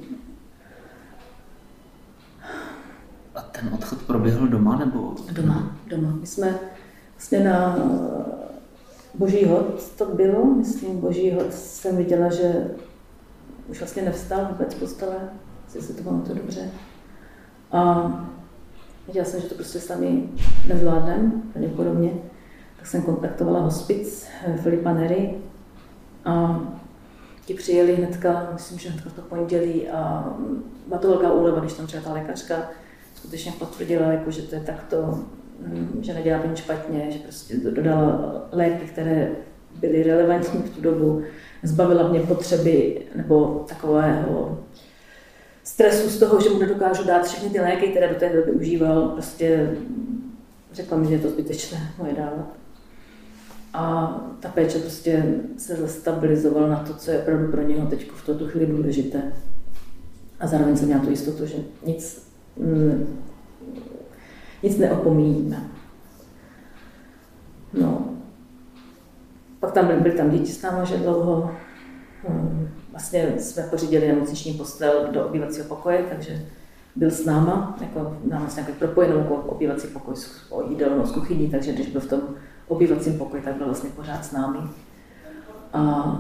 [3.35, 5.14] A ten odchod proběhl doma nebo?
[5.32, 6.14] Doma, doma.
[6.20, 6.58] My jsme
[7.14, 7.76] vlastně na
[9.14, 12.70] Boží hod to bylo, myslím, Boží hod jsem viděla, že
[13.68, 15.16] už vlastně nevstal vůbec postele,
[15.64, 16.70] jestli si to pamatuju dobře.
[17.72, 18.12] A
[19.10, 20.28] Viděla jsem, že to prostě sami
[20.68, 22.10] nezvládnem, pravděpodobně.
[22.76, 25.34] Tak jsem kontaktovala hospic eh, Filipa Nery
[26.24, 26.60] a
[27.46, 30.32] ti přijeli hnedka, myslím, že hnedka to pondělí a
[30.86, 32.54] byla to velká úleva, když tam přijela ta lékařka,
[33.20, 35.24] skutečně potvrdila, jako, že to je takto,
[35.66, 39.30] mm, že nedělá nic špatně, že prostě dodala léky, které
[39.80, 41.22] byly relevantní v tu dobu,
[41.62, 44.59] zbavila mě potřeby nebo takového
[45.64, 49.09] stresu z toho, že mu nedokážu dát všechny ty léky, které do té doby užíval,
[49.09, 49.76] prostě
[50.72, 52.56] řekla mi, že je to zbytečné moje dávat.
[53.74, 55.24] A ta péče prostě
[55.59, 59.22] se zastabilizovala na to, co je opravdu pro něho teď v tuto chvíli důležité.
[60.40, 61.56] A zároveň jsem měla tu jistotu, že
[61.87, 62.29] nic,
[62.60, 63.22] mm,
[64.62, 65.62] nic neopomíjíme.
[67.74, 68.06] No.
[69.60, 71.50] Pak tam byly, tam děti s náma, že dlouho.
[72.28, 76.42] Hmm vlastně jsme pořídili nemocniční postel do obývacího pokoje, takže
[76.96, 81.50] byl s náma, jako nám vlastně nějaký propojenou jako obývací pokoj s jídelnou s kuchyní,
[81.50, 82.20] takže když byl v tom
[82.68, 84.58] obývacím pokoji, tak byl vlastně pořád s námi.
[85.72, 86.14] A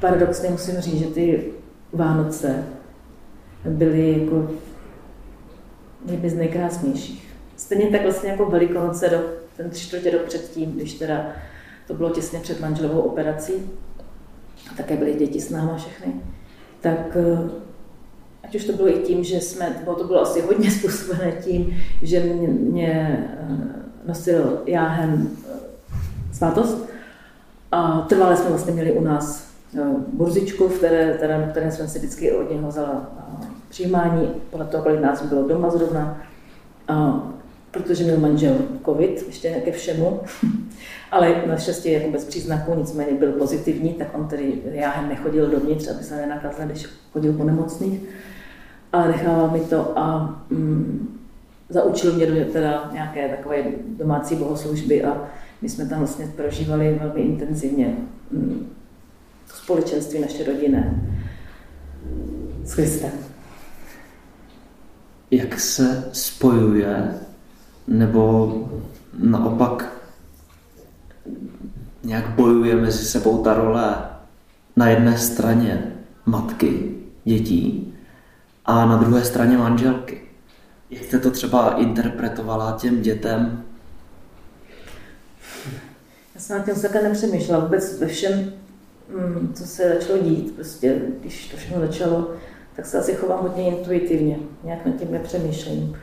[0.00, 1.52] paradoxně musím říct, že ty
[1.92, 2.64] Vánoce
[3.64, 4.50] byly jako
[6.10, 7.34] jedny z nejkrásnějších.
[7.56, 9.18] Stejně tak vlastně jako Velikonoce do,
[9.56, 11.26] ten tři čtvrtě rok předtím, když teda
[11.86, 13.52] to bylo těsně před manželovou operací,
[14.70, 16.12] a také byly děti s náma všechny,
[16.80, 17.50] tak eh,
[18.44, 21.76] ať už to bylo i tím, že jsme, bo to bylo asi hodně způsobené tím,
[22.02, 25.58] že mě, mě eh, nosil jáhen eh,
[26.32, 26.88] svátost
[27.72, 29.54] a trvalé jsme vlastně měli u nás
[30.12, 33.12] burzičku, v které, teda, na které jsme si vždycky od něho vzala
[33.74, 34.28] přijímání,
[34.70, 36.22] toho, kolik nás bylo doma zrovna.
[36.88, 37.22] A
[37.70, 40.20] protože měl manžel covid, ještě ke všemu,
[41.10, 46.04] ale naštěstí jako bez příznaků, nicméně byl pozitivní, tak on tedy jáhem nechodil dovnitř, aby
[46.04, 48.00] se nenakazil, když chodil po nemocných,
[48.92, 51.18] ale nechával mi to a mm,
[51.68, 53.56] zaučil mě do teda nějaké takové
[53.98, 55.28] domácí bohoslužby a
[55.62, 57.96] my jsme tam vlastně prožívali velmi intenzivně
[58.30, 58.70] mm,
[59.46, 61.02] společenství naše rodinné
[62.64, 63.33] s Kristem.
[65.30, 67.14] Jak se spojuje,
[67.88, 68.52] nebo
[69.18, 69.92] naopak
[72.02, 73.96] nějak bojuje mezi sebou ta role
[74.76, 75.92] na jedné straně
[76.26, 76.94] matky,
[77.24, 77.94] dětí
[78.64, 80.20] a na druhé straně manželky.
[80.90, 83.64] Jak jste to třeba interpretovala těm dětem?
[86.34, 87.64] Já jsem na tím takhle nepřemýšlela.
[87.64, 88.52] Vůbec ve všem,
[89.08, 92.34] mm, co se začalo dít, prostě, když to všechno začalo,
[92.76, 94.38] tak se asi chovám hodně intuitivně.
[94.64, 95.96] Nějak nad tím nepřemýšlím.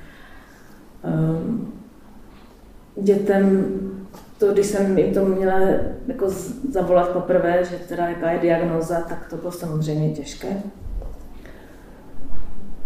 [1.03, 1.73] Um,
[3.01, 3.65] dětem,
[4.37, 5.59] to, když jsem jim to měla
[6.07, 6.29] jako
[6.71, 10.47] zavolat poprvé, že teda jaká je diagnoza, tak to bylo samozřejmě těžké.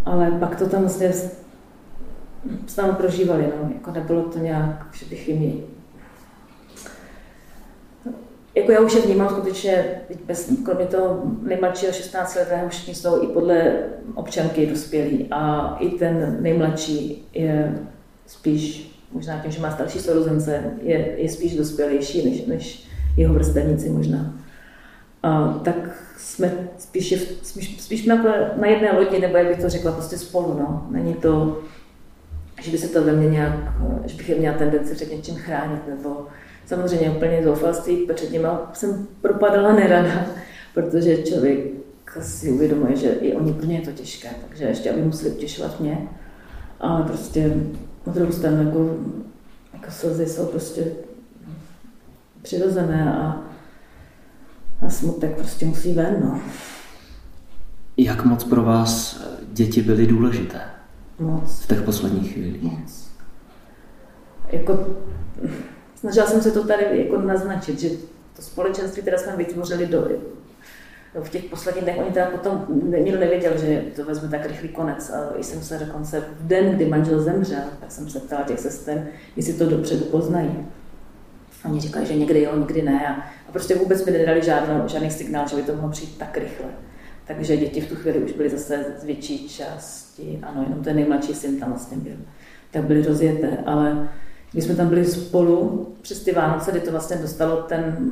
[0.05, 1.13] Ale pak to tam vlastně
[2.67, 3.69] s námi prožívali, no.
[3.73, 5.63] jako nebylo to nějak, že bych jim
[8.55, 9.85] jako já už je vnímám skutečně,
[10.25, 13.73] bez, kromě toho nejmladšího 16 letého všichni jsou i podle
[14.15, 17.79] občanky dospělí a i ten nejmladší je
[18.27, 22.87] spíš, možná tím, že má starší sourozence, je, je spíš dospělejší než, než
[23.17, 24.33] jeho vrstevníci možná.
[25.23, 25.75] A, tak
[26.17, 28.23] jsme spíš, spíš, spíš na,
[28.57, 30.53] na jedné lodi, nebo jak bych to řekla, prostě spolu.
[30.59, 30.87] No.
[30.91, 31.61] Není to,
[32.61, 33.53] že by se to ve mně nějak,
[34.05, 36.27] že bych měla tendenci před něčím chránit, nebo
[36.66, 40.26] samozřejmě úplně zoufalství, před nima jsem propadala nerada,
[40.74, 41.59] protože člověk
[42.22, 45.80] si uvědomuje, že i oni pro ně je to těžké, takže ještě aby museli utěšovat
[45.80, 46.07] mě.
[46.80, 47.55] Ale prostě
[48.07, 48.97] na druhou stranu jako,
[49.74, 50.86] jako slzy jsou prostě
[52.41, 53.41] přirozené a,
[54.86, 56.18] a smutek prostě musí ven.
[56.24, 56.41] No.
[57.97, 59.22] Jak moc pro vás
[59.53, 60.61] děti byly důležité?
[61.20, 61.61] Moc.
[61.61, 62.63] V těch posledních chvílích?
[62.63, 63.09] Moc.
[64.51, 64.88] Jako,
[65.95, 67.89] snažila jsem se to tady jako naznačit, že
[68.35, 70.07] to společenství, které jsme vytvořili do,
[71.23, 72.65] v těch posledních dnech, oni teda potom,
[72.97, 75.09] nikdo nevěděl, že to vezme tak rychlý konec.
[75.09, 79.07] A jsem se dokonce v den, kdy manžel zemřel, tak jsem se ptala těch sester,
[79.35, 80.67] jestli to dopředu poznají.
[81.63, 83.07] A oni říkali, že někdy jo, někdy ne.
[83.07, 83.11] A,
[83.49, 86.67] a prostě vůbec mi nedali žádnou, žádný signál, že by to mohlo přijít tak rychle.
[87.27, 91.33] Takže děti v tu chvíli už byly zase z větší části, ano, jenom ten nejmladší
[91.33, 92.17] syn tam vlastně byl.
[92.71, 94.09] Tak byly rozjeté, ale
[94.55, 98.11] když jsme tam byli spolu přes ty Vánoce, kdy to vlastně dostalo ten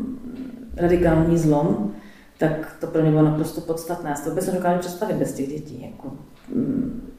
[0.78, 1.92] radikální zlom,
[2.38, 4.10] tak to pro mě bylo naprosto podstatné.
[4.10, 5.82] Já si to vůbec nedokážu představit bez těch dětí.
[5.92, 6.14] Jako,
[6.56, 7.10] mm,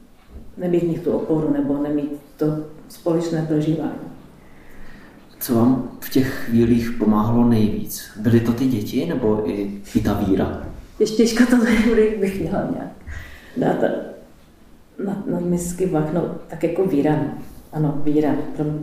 [0.57, 2.45] nemít v nich tu oporu nebo nemít to
[2.89, 3.91] společné prožívání.
[5.39, 8.03] Co vám v těch chvílích pomáhalo nejvíc?
[8.19, 10.67] Byly to ty děti nebo i, i ta víra?
[10.99, 12.91] Ještě těžko to nebude, bych měla nějak
[13.57, 13.89] dát
[15.05, 17.19] na, na misky vach, no, tak jako víra.
[17.71, 18.35] Ano, víra.
[18.55, 18.79] Pro mě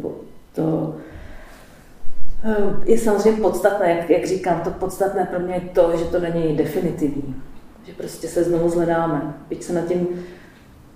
[0.52, 0.96] to
[2.44, 6.20] eh, je samozřejmě podstatné, jak, jak říkám, to podstatné pro mě je to, že to
[6.20, 7.36] není definitivní.
[7.84, 9.34] Že prostě se znovu zhledáme.
[9.48, 10.08] Byť se nad tím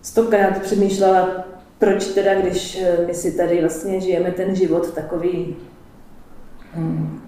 [0.03, 1.45] stokrát přemýšlela,
[1.79, 5.57] proč teda, když eh, my si tady vlastně žijeme ten život takový
[6.73, 7.21] hmm,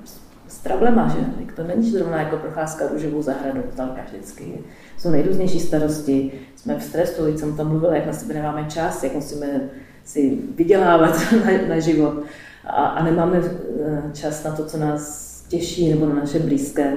[0.48, 1.38] s trablema, že?
[1.58, 4.58] To není zrovna jako procházka růžovou zahradou, zdaleka vždycky.
[4.98, 9.14] Jsou nejrůznější starosti, jsme v stresu, jsem tam mluvila, jak na sebe nemáme čas, jak
[9.14, 9.60] musíme
[10.08, 12.22] si vydělávat na, na život
[12.64, 16.96] a, a nemáme eh, čas na to, co nás těší nebo na naše blízké.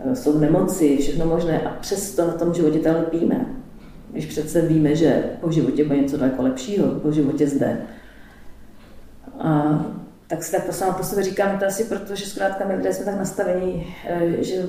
[0.00, 3.46] Eh, jsou nemoci, všechno možné a přesto na tom životě tam lepíme.
[4.12, 7.78] Když přece víme, že po životě bude něco daleko lepšího, po životě zde.
[9.38, 9.84] A
[10.26, 12.92] tak si tak to sama po sebe říkám, to asi proto, že zkrátka my lidé
[12.92, 14.66] jsme tak nastavení, eh, že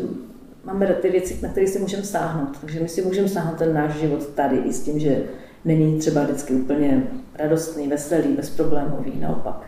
[0.63, 2.57] máme ty věci, na které si můžeme sáhnout.
[2.61, 5.23] Takže my si můžeme sáhnout ten náš život tady i s tím, že
[5.67, 7.03] není třeba vždycky úplně
[7.35, 9.61] radostný, veselý, bezproblémový, naopak.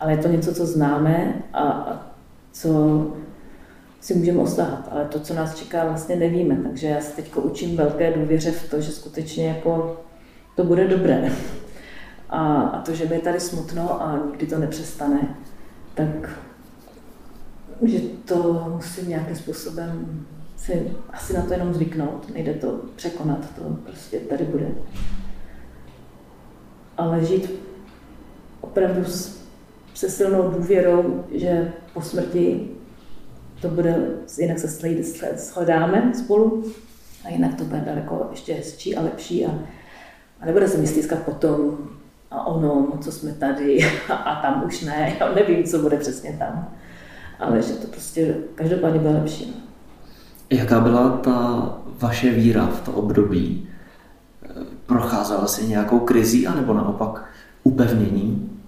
[0.00, 1.96] Ale je to něco, co známe a,
[2.52, 2.70] co
[4.00, 6.56] si můžeme osahat, ale to, co nás čeká, vlastně nevíme.
[6.56, 10.00] Takže já se teď učím velké důvěře v to, že skutečně jako
[10.56, 11.32] to bude dobré.
[12.30, 15.36] A, a to, že mi je tady smutno a nikdy to nepřestane,
[15.94, 16.30] tak
[17.82, 20.26] že to musím nějakým způsobem
[20.56, 24.66] si asi na to jenom zvyknout, nejde to překonat, to prostě tady bude
[26.96, 27.50] ale žít
[28.60, 29.04] opravdu
[29.94, 32.68] se silnou důvěrou, že po smrti
[33.60, 33.96] to bude,
[34.38, 34.68] jinak se
[35.36, 36.64] shledáme spolu
[37.24, 39.50] a jinak to bude daleko ještě hezčí a lepší a,
[40.40, 41.78] a nebude se mi stýskat potom
[42.30, 46.36] a ono, co jsme tady a, a tam už ne, já nevím, co bude přesně
[46.38, 46.68] tam,
[47.38, 49.64] ale že to prostě každopádně bude lepší.
[50.50, 53.68] Jaká byla ta vaše víra v to období?
[54.86, 57.24] Procházela si nějakou krizí, anebo naopak
[57.64, 58.60] upevněním?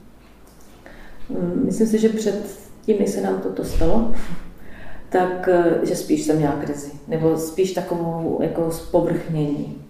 [1.28, 4.12] Mm, myslím si, že před tím, se nám toto stalo,
[5.08, 9.82] tak eh, že spíš jsem měla krizi, nebo spíš takovou jako zpovrchnění.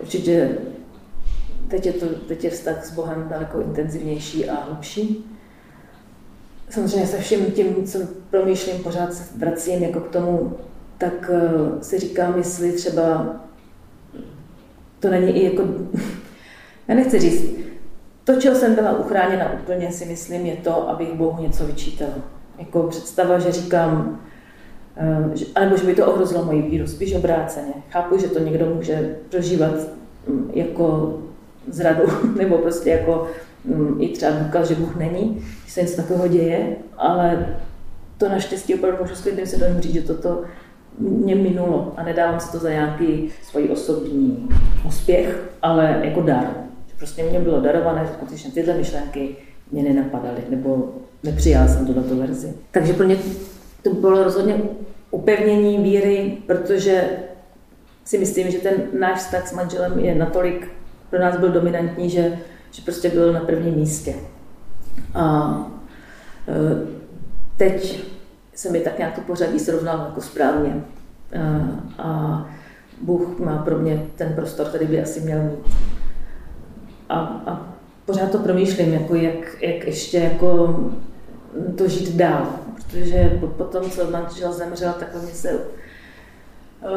[0.00, 0.58] Určitě
[1.68, 5.30] teď je, to, teď je vztah s Bohem daleko intenzivnější a hlubší.
[6.70, 7.98] Samozřejmě se vším tím, co
[8.30, 10.52] promýšlím, pořád se vracím jako k tomu,
[10.98, 13.36] tak uh, si říkám, jestli třeba
[15.04, 15.62] to není i jako,
[16.88, 17.44] já nechci říct,
[18.24, 22.14] to, čeho jsem byla uchráněna úplně, si myslím, je to, abych Bohu něco vyčítala.
[22.58, 24.20] Jako představa, že říkám,
[25.26, 27.72] uh, že, anebo že by to ohrozilo moji víru, spíš obráceně.
[27.90, 29.74] Chápu, že to někdo může prožívat
[30.26, 31.18] um, jako
[31.68, 32.02] zradu,
[32.38, 33.28] nebo prostě jako
[33.64, 37.56] um, i třeba důkaz, že Bůh není, že se něco takového děje, ale
[38.18, 40.42] to naštěstí opravdu můžu s se říct, že toto
[40.98, 44.48] mě minulo a nedávám si to za nějaký svůj osobní
[44.86, 46.46] úspěch, ale jako dar.
[46.98, 49.36] Prostě mě bylo darované, že skutečně tyhle myšlenky
[49.72, 50.88] mě nenapadaly, nebo
[51.22, 52.52] nepřijala jsem tuto verzi.
[52.70, 53.16] Takže pro mě
[53.82, 54.56] to bylo rozhodně
[55.10, 57.04] upevnění víry, protože
[58.04, 60.68] si myslím, že ten náš vztah s manželem je natolik
[61.14, 62.38] pro nás byl dominantní, že,
[62.70, 64.14] že prostě byl na prvním místě.
[65.14, 65.56] A
[66.48, 66.86] e,
[67.56, 68.04] teď
[68.54, 70.84] se mi tak nějak to pořadí srovnalo jako správně.
[71.98, 72.44] A, a
[73.00, 75.74] Bůh má pro mě ten prostor, který by asi měl mít.
[77.08, 77.74] A, a
[78.06, 80.80] pořád to promýšlím, jako jak, jak ještě jako
[81.76, 82.48] to žít dál.
[82.74, 85.58] Protože po, po tom, co manžel zemřel, tak mě se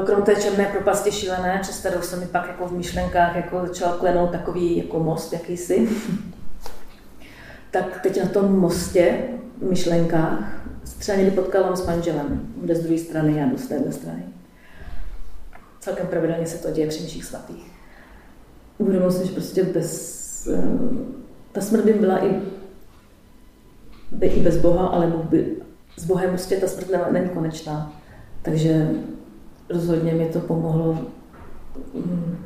[0.06, 3.94] krom té černé propasti šílené, přes kterou se mi pak jako v myšlenkách jako začal
[3.94, 5.90] klenout takový jako most jakýsi,
[7.72, 9.18] tak teď na tom mostě
[9.62, 10.57] v myšlenkách
[10.94, 14.24] třeba někdy potkávám s manželem, bude z druhé strany, já jdu z téhle strany.
[15.80, 17.72] Celkem pravidelně se to děje při mších svatých.
[18.78, 20.48] Uvědomil jsem, že prostě bez...
[20.48, 20.62] Eh,
[21.52, 22.42] ta smrt by byla i,
[24.12, 25.56] by i bez Boha, ale by,
[25.98, 27.94] s Bohem prostě ta smrt není konečná.
[28.42, 28.92] Takže
[29.70, 30.94] rozhodně mi to pomohlo
[31.94, 32.38] mm,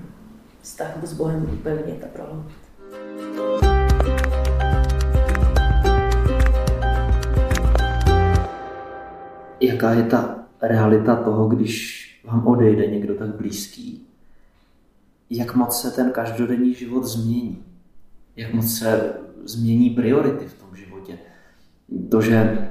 [0.61, 3.70] vztah s Bohem upevnit a prohloubit.
[9.61, 14.07] Jaká je ta realita toho, když vám odejde někdo tak blízký?
[15.29, 17.63] Jak moc se ten každodenní život změní?
[18.35, 19.13] Jak moc se
[19.45, 21.19] změní priority v tom životě?
[22.11, 22.69] To, že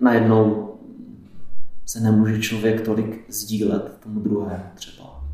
[0.00, 0.74] najednou
[1.86, 5.24] se nemůže člověk tolik sdílet tomu druhému třeba.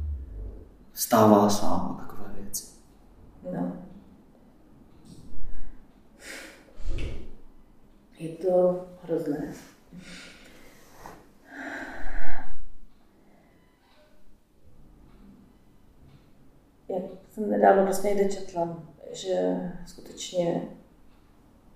[0.94, 2.66] Stává sám a takové věci.
[3.53, 3.72] No.
[8.18, 9.55] Je to hrozné.
[16.89, 18.82] Jak jsem nedávno prostě někde četla,
[19.12, 20.68] že skutečně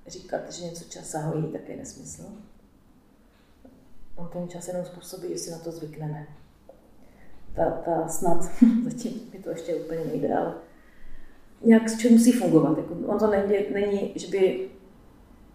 [0.07, 2.25] říkat, že něco čas zahojí, tak je nesmysl
[4.17, 6.27] on ten čas jenom způsobí, jestli na to zvykneme.
[7.57, 8.43] Ta, ta snad,
[8.85, 10.55] zatím mi to ještě úplně nejde, ale
[11.65, 12.79] nějak s čím musí fungovat.
[12.79, 14.69] Jako, on to není, není že by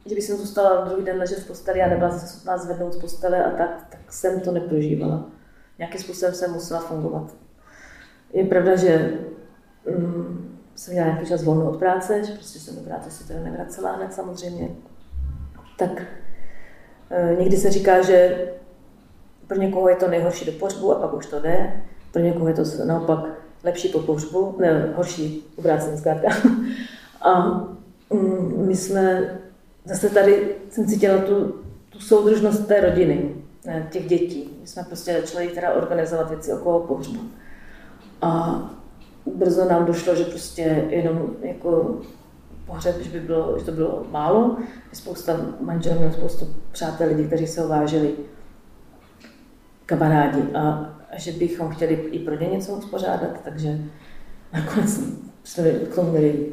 [0.06, 3.00] že by jsem zůstala druhý den ležet v posteli a nebyla se schopná zvednout z
[3.00, 5.30] postele a tak, tak jsem to neprožívala.
[5.78, 7.36] Nějakým způsobem jsem musela fungovat.
[8.34, 9.20] Je pravda, že
[9.88, 13.40] um, jsem měla nějaký čas volno od práce, že prostě jsem do práce si teda
[13.40, 14.70] nevracela hned samozřejmě.
[15.78, 16.04] Tak
[17.10, 18.48] Eh, někdy se říká, že
[19.48, 21.82] pro někoho je to nejhorší do pohřbu a pak už to jde,
[22.12, 23.20] pro někoho je to naopak
[23.64, 26.30] lepší po pohřbu, ne, horší obráceně zkrátka.
[27.22, 27.50] A
[28.14, 29.36] mm, my jsme
[29.86, 31.56] zase tady, jsem cítila tu,
[31.90, 33.36] tu soudržnost té rodiny,
[33.90, 34.58] těch dětí.
[34.62, 37.20] My jsme prostě začali teda organizovat věci okolo pohřbu.
[38.22, 38.62] A
[39.36, 42.00] brzo nám došlo, že prostě jenom jako
[42.66, 44.58] pohřeb, že, by bylo, že to bylo málo.
[44.94, 48.14] Spousta manželů měl spoustu přátel, lidí, kteří se vážili,
[49.86, 50.62] kamarádi a,
[51.12, 53.80] a že bychom chtěli i pro ně něco uspořádat, takže
[54.54, 55.00] nakonec
[55.44, 56.48] jsme k tomu měli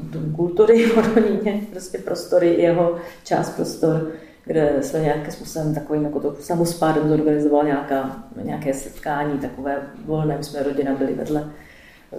[0.00, 4.10] dům kultury v Hodoníně, prostě prostory, jeho část prostor,
[4.44, 10.44] kde jsme nějakým způsobem takovým jako to samospádem zorganizoval nějaká, nějaké setkání, takové volné, my
[10.44, 11.50] jsme rodina byli vedle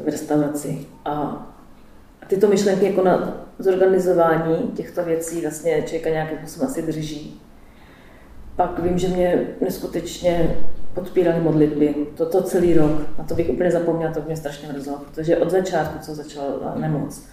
[0.04, 1.48] v restauraci a
[2.28, 7.42] tyto myšlenky jako na zorganizování těchto věcí vlastně člověka nějakým způsobem asi drží.
[8.56, 10.56] Pak vím, že mě neskutečně
[10.94, 11.96] podpírali modlitby.
[12.18, 12.92] Toto celý rok.
[13.18, 17.24] Na to bych úplně zapomněla, to mě strašně mrzelo, protože od začátku, co začala nemoc,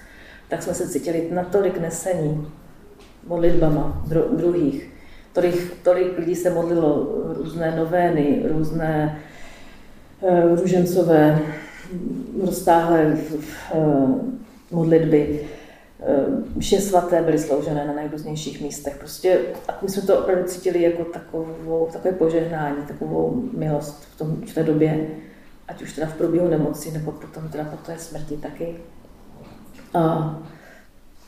[0.48, 2.48] tak jsme se cítili natolik nesení
[3.26, 4.90] modlitbama dru- druhých.
[5.32, 9.20] Tolik, tolik lidí se modlilo různé novény, různé
[10.20, 11.38] uh, růžencové,
[12.44, 13.18] roztáhlé
[13.74, 14.30] uh,
[14.70, 15.40] modlitby,
[16.00, 16.26] eh,
[16.56, 18.96] mše svaté byly sloužené na nejrůznějších místech.
[18.98, 24.36] Prostě a my jsme to opravdu cítili jako takovou, takové požehnání, takovou milost v, tom,
[24.36, 25.06] v té době,
[25.68, 28.76] ať už teda v průběhu nemoci, nebo potom teda po té smrti taky.
[29.94, 30.38] A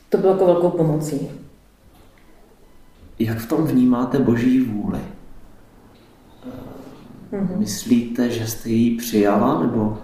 [0.09, 1.29] to bylo jako velkou pomocí.
[3.19, 4.99] Jak v tom vnímáte boží vůli?
[7.31, 7.59] Mhm.
[7.59, 9.97] Myslíte, že jste ji přijala, nebo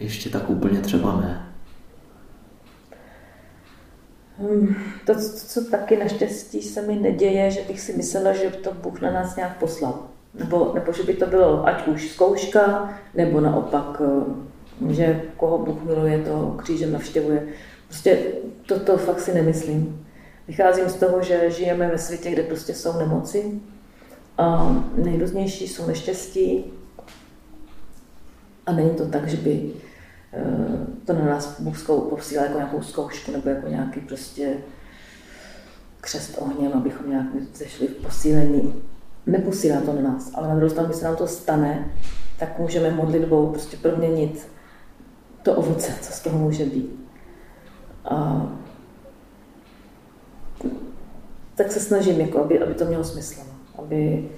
[0.00, 1.46] ještě tak úplně třeba ne?
[4.38, 4.74] Hmm,
[5.06, 9.10] To, co taky naštěstí se mi neděje, že bych si myslela, že to Bůh na
[9.12, 9.98] nás nějak poslal.
[10.34, 14.02] Nebo, nebo že by to bylo ať už zkouška, nebo naopak,
[14.90, 17.46] eh, že koho Bůh miluje, to křížem navštěvuje.
[17.88, 18.18] Prostě
[18.66, 20.06] toto fakt si nemyslím.
[20.48, 23.60] Vycházím z toho, že žijeme ve světě, kde prostě jsou nemoci
[24.38, 26.64] a nejrůznější jsou neštěstí
[28.66, 29.70] a není to tak, že by
[30.32, 34.56] eh, to na nás Bůh posílal jako nějakou zkoušku nebo jako nějaký prostě
[36.00, 38.82] křest ohněm, abychom nějak zešli v posílení.
[39.26, 41.90] Neposílá to na nás, ale na druhou stranu, když se nám to stane,
[42.38, 44.48] tak můžeme modlitbou prostě proměnit
[45.42, 47.06] to ovoce, co z toho může být.
[48.04, 48.46] A
[51.54, 53.40] tak se snažím, jako, aby, aby to mělo smysl.
[53.46, 53.82] no.
[53.84, 54.28] Aby,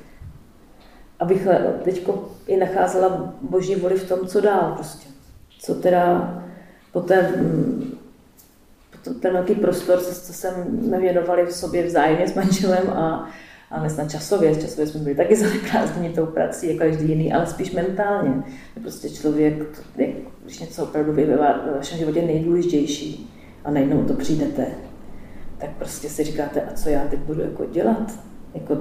[1.19, 1.49] abych
[1.85, 2.09] teď
[2.47, 5.09] i nacházela boží voli v tom, co dál prostě.
[5.59, 6.35] Co teda
[6.93, 7.93] po té, mm,
[8.91, 13.31] po to- ten velký prostor, co, co jsme věnovali v sobě vzájemně s manželem a,
[13.71, 17.47] a my snad časově, časově jsme byli taky zaneprázdněni tou prací, jako každý jiný, ale
[17.47, 18.43] spíš mentálně.
[18.75, 19.83] Že prostě člověk,
[20.45, 21.37] když něco opravdu je ve
[21.77, 24.67] vašem životě nejdůležitější a najednou to přijdete,
[25.59, 28.13] tak prostě si říkáte, a co já teď budu jako dělat?
[28.55, 28.77] Jako,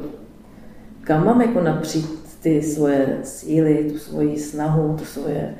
[1.01, 5.55] kam mám jako napřít ty svoje síly, tu svoji snahu, tu svoje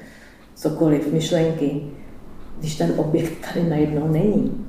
[0.56, 1.82] cokoliv, myšlenky,
[2.60, 4.68] když ten objekt tady najednou není.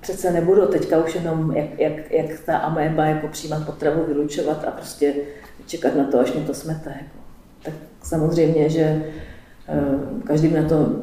[0.00, 4.70] Přece nebudu teďka už jenom jak, jak, jak ta améba jako přijímat potravu, vylučovat a
[4.70, 5.14] prostě
[5.66, 6.90] čekat na to, až mě to smete.
[6.90, 7.18] Jako.
[7.62, 9.02] Tak samozřejmě, že
[9.68, 9.82] eh,
[10.24, 10.96] každý na to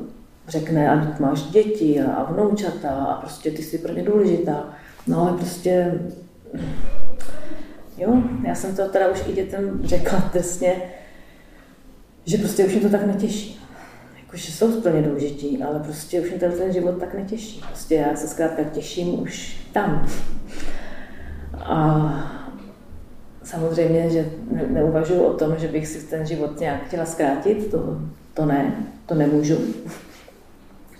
[0.47, 4.69] řekne, a máš děti a, a vnoučata a prostě ty jsi pro ně důležitá.
[5.07, 5.99] No ale prostě,
[7.97, 10.81] jo, já jsem to teda už i dětem řekla přesně,
[12.25, 13.59] že prostě už mě to tak netěší.
[14.19, 17.61] Jakože jsou pro ně důležití, ale prostě už mě ten, ten život tak netěší.
[17.67, 20.07] Prostě já se zkrátka těším už tam.
[21.59, 22.43] A
[23.43, 28.01] samozřejmě, že ne, neuvažuji o tom, že bych si ten život nějak chtěla zkrátit, to,
[28.33, 28.75] to ne,
[29.05, 29.57] to nemůžu.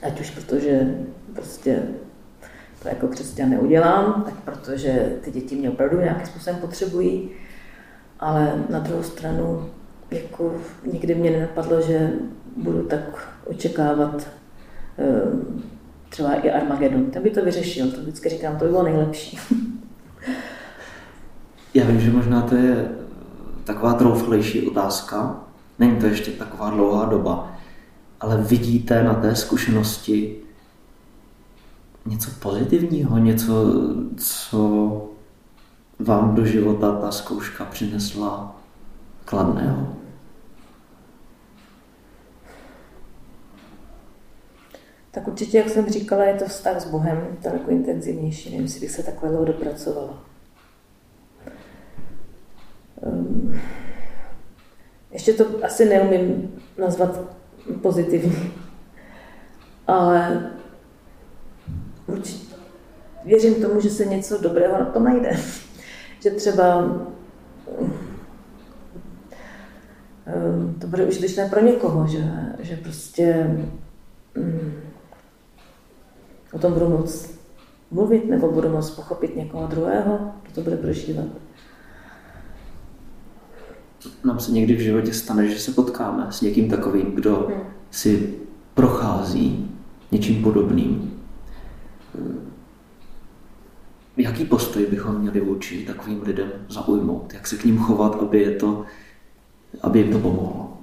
[0.02, 0.98] Ať už protože
[1.34, 1.84] prostě
[2.84, 7.30] to jako křesťan neudělám, tak protože ty děti mě opravdu nějakým způsobem potřebují,
[8.20, 9.70] ale na druhou stranu
[10.12, 10.56] jako
[10.92, 12.12] nikdy mě nenapadlo, že
[12.58, 14.28] budu tak očekávat
[15.00, 15.22] eh,
[16.10, 17.06] třeba i Armagedon.
[17.06, 19.40] Ten by to vyřešil, to vždycky říkám, to by bylo nejlepší.
[21.74, 22.92] Já vím, že možná to je
[23.64, 25.44] taková trouflejší otázka,
[25.80, 27.58] není to ještě taková dlouhá doba,
[28.20, 30.43] ale vidíte na té zkušenosti
[32.06, 33.74] něco pozitivního, něco,
[34.18, 34.60] co
[36.00, 38.62] vám do života ta zkouška přinesla
[39.26, 39.88] kladného?
[45.12, 48.50] Tak určitě, jak jsem říkala, je to vztah s Bohem daleko intenzivnější.
[48.50, 50.24] Nevím, jestli bych se takhle dlouho dopracovala.
[53.02, 53.62] Um,
[55.12, 57.20] ještě to asi neumím nazvat
[57.82, 58.54] pozitivní,
[59.88, 60.52] ale
[62.08, 62.54] určitě
[63.26, 65.38] věřím tomu, že se něco dobrého na tom najde.
[66.20, 66.86] že třeba
[70.36, 73.58] um, to bude užitečné pro někoho, že, že prostě
[74.38, 74.74] um,
[76.54, 77.30] o tom budu moc
[77.92, 81.26] mluvit nebo budu moc pochopit někoho druhého, kdo to bude prožívat.
[84.24, 87.62] Nám se někdy v životě stane, že se potkáme s někým takovým, kdo Hmm.
[87.92, 88.34] si
[88.74, 89.72] prochází
[90.12, 91.13] něčím podobným.
[94.18, 97.34] Jaký postoj bychom měli vůči takovým lidem zaujmout?
[97.34, 98.86] Jak se k ním chovat, aby, je to,
[99.82, 100.78] aby jim to pomohlo?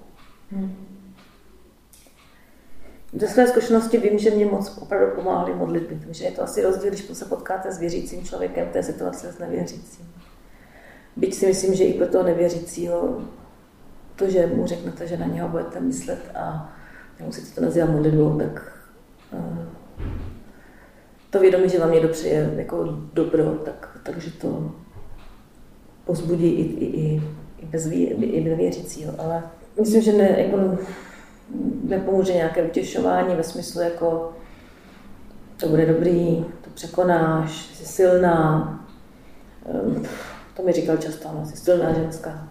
[3.13, 6.91] Ze své zkušenosti vím, že mě moc opravdu pomáhaly modlitby, takže je to asi rozdíl,
[6.91, 10.07] když se potkáte s věřícím člověkem té situaci s nevěřícím.
[11.17, 13.23] Byť si myslím, že i pro toho nevěřícího
[14.17, 16.73] to, že mu řeknete, že na něho budete myslet a
[17.21, 18.83] nemusíte to nazývat modlitbou, tak
[19.33, 19.67] eh,
[21.31, 24.73] to vědomí, že vám někdo přeje jako dobro, tak, takže to
[26.05, 27.23] pozbudí i, i, i,
[27.59, 29.13] i, bez, ví, i věřícího.
[29.19, 29.43] Ale
[29.81, 30.79] myslím, že ne, jako,
[31.85, 34.33] nepomůže nějaké utěšování ve smyslu jako
[35.57, 38.77] to bude dobrý, to překonáš, jsi silná.
[39.67, 40.03] Ehm,
[40.57, 42.49] To mi říkal často, no, jsi silná ženská.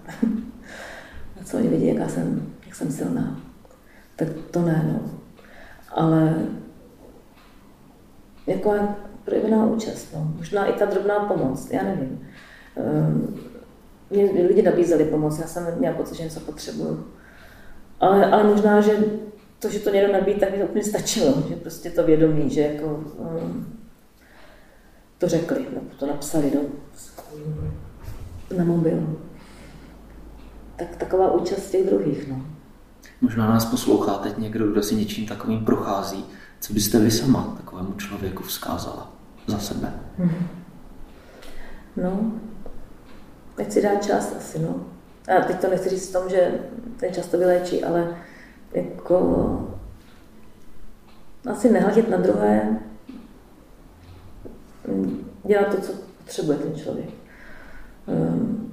[1.41, 3.39] A co oni vidí, jaká jsem, jak jsem silná.
[4.15, 5.11] Tak to ne, no.
[5.89, 6.35] Ale
[8.49, 8.75] jako
[9.25, 10.33] projevená účast, no.
[10.37, 12.27] možná i ta drobná pomoc, já nevím.
[12.75, 13.39] Um,
[14.09, 17.07] mě lidi nabízeli pomoc, já jsem měla pocit, že něco potřebuju.
[17.99, 19.03] Ale, ale možná, že
[19.59, 22.61] to, že to někdo nabít, tak mi to úplně stačilo, že prostě to vědomí, že
[22.61, 23.79] jako um,
[25.17, 26.59] to řekli, nebo to napsali do,
[28.57, 29.17] na mobil.
[30.75, 32.45] Tak taková účast těch druhých, no.
[33.21, 36.25] Možná nás poslouchá teď někdo, kdo si něčím takovým prochází.
[36.59, 39.11] Co byste vy sama takovému člověku vzkázala
[39.47, 39.93] za sebe?
[40.17, 40.47] Hmm.
[41.97, 42.31] No,
[43.57, 44.85] ať si dá čas asi, no.
[45.37, 46.59] A teď to nechci říct v tom, že
[46.97, 48.15] ten čas to vyléčí, ale
[48.73, 49.19] jako
[51.51, 52.79] asi nehledět na druhé,
[55.43, 57.09] dělat to, co potřebuje ten člověk.
[58.05, 58.71] Um,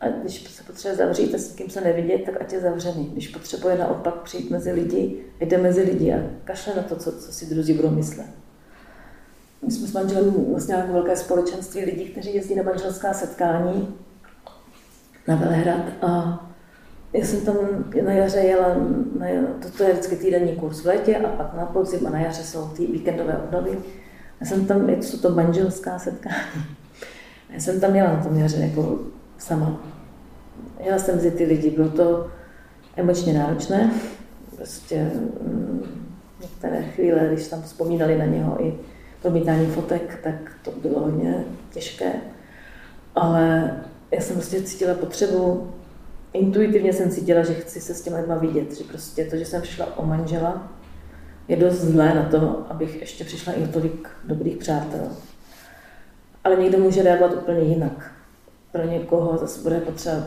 [0.00, 3.04] a když se potřebuje zavřít a s kým se nevidět, tak ať je zavřený.
[3.12, 7.32] Když potřebuje naopak přijít mezi lidi, jde mezi lidi a kašle na to, co, co
[7.32, 8.26] si druzí budou myslet.
[9.62, 13.94] My jsme s manželem vlastně jako velké společenství lidí, kteří jezdí na manželská setkání
[15.28, 16.42] na Velehrad a
[17.12, 17.56] já jsem tam
[18.04, 18.74] na jaře jela,
[19.18, 19.26] na,
[19.62, 22.42] to, to je vždycky týdenní kurz v létě a pak na podzim a na jaře
[22.42, 23.78] jsou ty víkendové obnovy.
[24.40, 26.64] Já jsem tam, jsou to manželská setkání.
[27.50, 28.98] Já jsem tam jela na tom jaře jako
[29.38, 29.80] sama.
[30.84, 32.30] Jela jsem mezi ty lidi, bylo to
[32.96, 33.90] emočně náročné.
[34.56, 35.10] Prostě
[35.42, 35.82] mm,
[36.40, 38.74] některé chvíle, když tam vzpomínali na něho i
[39.22, 42.12] promítání fotek, tak to bylo hodně těžké.
[43.14, 43.72] Ale
[44.10, 45.70] já jsem prostě cítila potřebu,
[46.32, 49.62] intuitivně jsem cítila, že chci se s těma lidma vidět, že prostě to, že jsem
[49.62, 50.72] přišla o manžela,
[51.48, 55.08] je dost zlé na to, abych ještě přišla i o tolik dobrých přátel.
[56.44, 58.15] Ale někdo může reagovat úplně jinak.
[58.76, 60.22] Pro někoho zase bude potřeba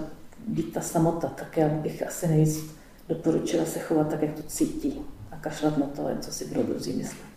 [0.47, 2.76] být ta samota, tak já bych asi nejvíc
[3.10, 6.93] doporučila se chovat tak, jak to cítí a kašlat na to, co si budou druzí
[6.93, 7.30] myslet.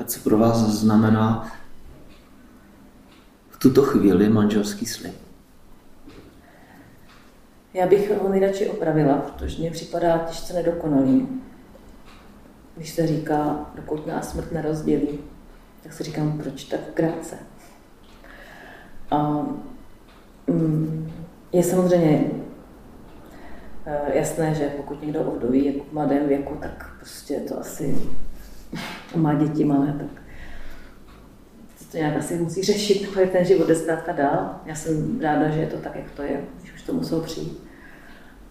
[0.00, 1.52] A co pro vás znamená
[3.50, 5.14] v tuto chvíli manželský slib?
[7.74, 11.28] Já bych ho nejradši opravila, protože mě připadá těžce nedokonalý.
[12.76, 15.18] Když se říká, dokud nás smrt nerozdělí,
[15.82, 17.36] tak si říkám, proč tak krátce.
[19.10, 19.46] A
[20.46, 21.12] mm,
[21.52, 22.30] je samozřejmě
[23.86, 27.98] eh, jasné, že pokud někdo ovdoví jako v mladém věku, tak prostě to asi
[29.16, 30.22] má děti malé, tak
[31.92, 34.60] to nějak asi musí řešit, protože ten život jde zkrátka dál.
[34.66, 37.62] Já jsem ráda, že je to tak, jak to je, když už to muselo přijít.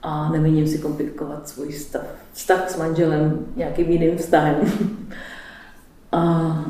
[0.04, 4.56] A nemíním si komplikovat svůj stav, vztah s manželem nějakým jiným vztahem.
[6.12, 6.66] a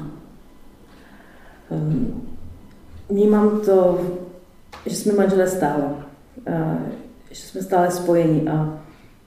[3.09, 4.01] vnímám to,
[4.86, 5.84] že jsme manželé stále,
[6.53, 6.78] a,
[7.32, 8.80] že jsme stále spojení a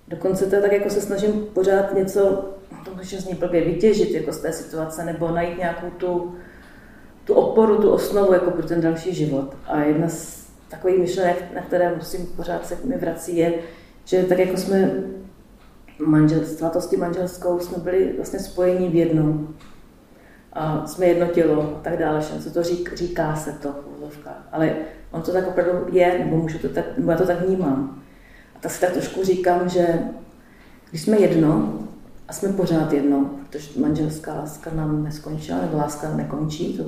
[0.08, 2.44] dokonce to je tak, jako se snažím pořád něco,
[2.84, 6.34] to může z ní blbě vytěžit jako z té situace, nebo najít nějakou tu,
[7.24, 9.56] tu oporu, tu osnovu jako pro ten další život.
[9.66, 13.54] A jedna z takových myšlenek, na které musím pořád se mi vrací, je,
[14.04, 14.92] že tak jako jsme
[16.06, 19.54] manžel, svatostí manželskou jsme byli vlastně spojení v jednom.
[20.54, 23.74] A jsme jedno tělo a tak dále, co to řík, říká se to
[24.10, 24.76] v Ale
[25.10, 28.02] on to tak opravdu je, nebo, můžu to tak, nebo já to tak vnímám.
[28.56, 29.98] A tak si tak trošku říkám, že
[30.90, 31.78] když jsme jedno,
[32.28, 36.84] a jsme pořád jedno, protože manželská láska nám neskončila, nebo láska nekončí, to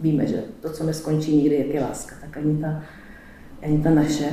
[0.00, 2.82] víme, že to, co neskončí nikdy, jak je láska, tak ani ta,
[3.62, 4.32] ani ta naše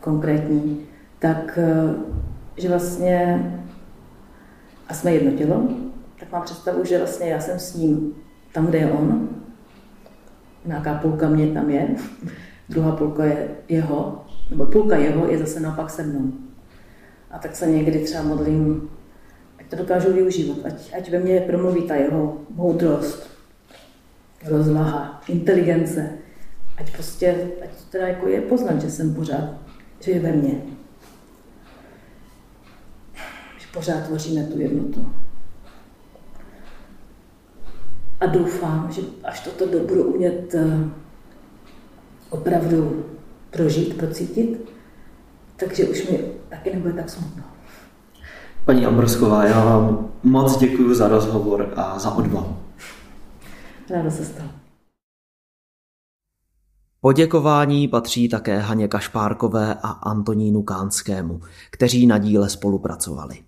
[0.00, 0.86] konkrétní,
[1.18, 1.94] tak eh,
[2.56, 3.42] že vlastně,
[4.88, 5.68] a jsme jedno tělo,
[6.32, 8.14] mám představu, že vlastně já jsem s ním
[8.52, 9.28] tam, kde je on,
[10.64, 11.88] nějaká půlka mě tam je,
[12.68, 16.32] druhá půlka je jeho, nebo půlka jeho je zase naopak se mnou.
[17.30, 18.90] A tak se někdy třeba modlím,
[19.58, 23.30] ať to dokážu využívat, ať, ať ve mně promluví ta jeho moudrost,
[24.46, 26.18] rozvaha, inteligence,
[26.76, 29.54] ať prostě, ať teda jako je poznat, že jsem pořád,
[30.00, 30.62] že je ve mně.
[33.58, 35.12] Že pořád tvoříme tu jednotu.
[38.20, 40.90] A doufám, že až toto budu umět eh,
[42.30, 43.04] opravdu
[43.50, 44.70] prožít, procítit,
[45.56, 46.18] takže už mi
[46.48, 47.42] taky nebude tak smutno.
[48.64, 52.56] Paní Ambrsková, já vám moc děkuji za rozhovor a za odvahu.
[53.90, 54.50] Ráda se stalo.
[57.00, 61.40] Poděkování patří také Haně Kašpárkové a Antonínu Kánskému,
[61.70, 63.38] kteří na díle spolupracovali.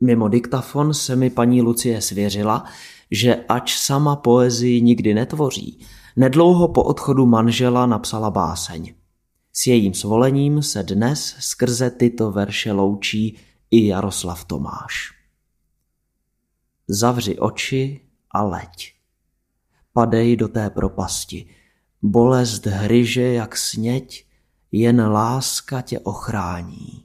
[0.00, 2.64] Mimo diktafon se mi paní Lucie svěřila,
[3.10, 5.78] že ač sama poezii nikdy netvoří,
[6.16, 8.94] nedlouho po odchodu manžela napsala báseň.
[9.52, 13.38] S jejím svolením se dnes skrze tyto verše loučí
[13.70, 15.12] i Jaroslav Tomáš.
[16.88, 18.00] Zavři oči
[18.30, 18.94] a leď.
[19.92, 21.46] Padej do té propasti.
[22.02, 24.26] Bolest hryže jak sněť,
[24.72, 27.04] jen láska tě ochrání.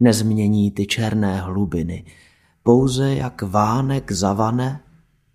[0.00, 2.04] Nezmění ty černé hlubiny,
[2.62, 4.80] pouze jak vánek zavane,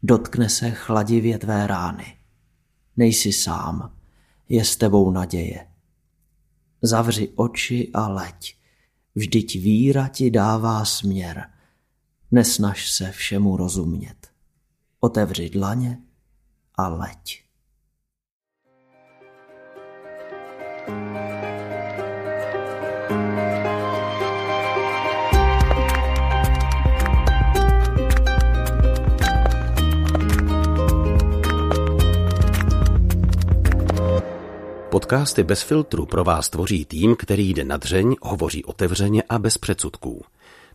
[0.08, 2.18] dotkne se chladivě tvé rány.
[2.98, 3.98] Nejsi sám,
[4.50, 5.68] je s tebou naděje.
[6.82, 8.58] Zavři oči a leď,
[9.16, 11.50] vždyť víra ti dává směr.
[12.32, 14.32] Nesnaž se všemu rozumět.
[15.00, 16.02] Otevři dlaně
[16.76, 17.45] a leď.
[34.96, 39.58] Podcasty bez filtru pro vás tvoří tým, který jde na dřeň, hovoří otevřeně a bez
[39.58, 40.26] předsudků.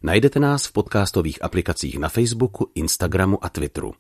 [0.03, 3.95] Najdete nás v podcastových aplikacích na Facebooku, Instagramu a Twitteru.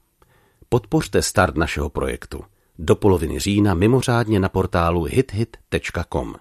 [0.69, 2.45] Podpořte start našeho projektu.
[2.79, 6.35] Do poloviny října mimořádně na portálu hithit.com.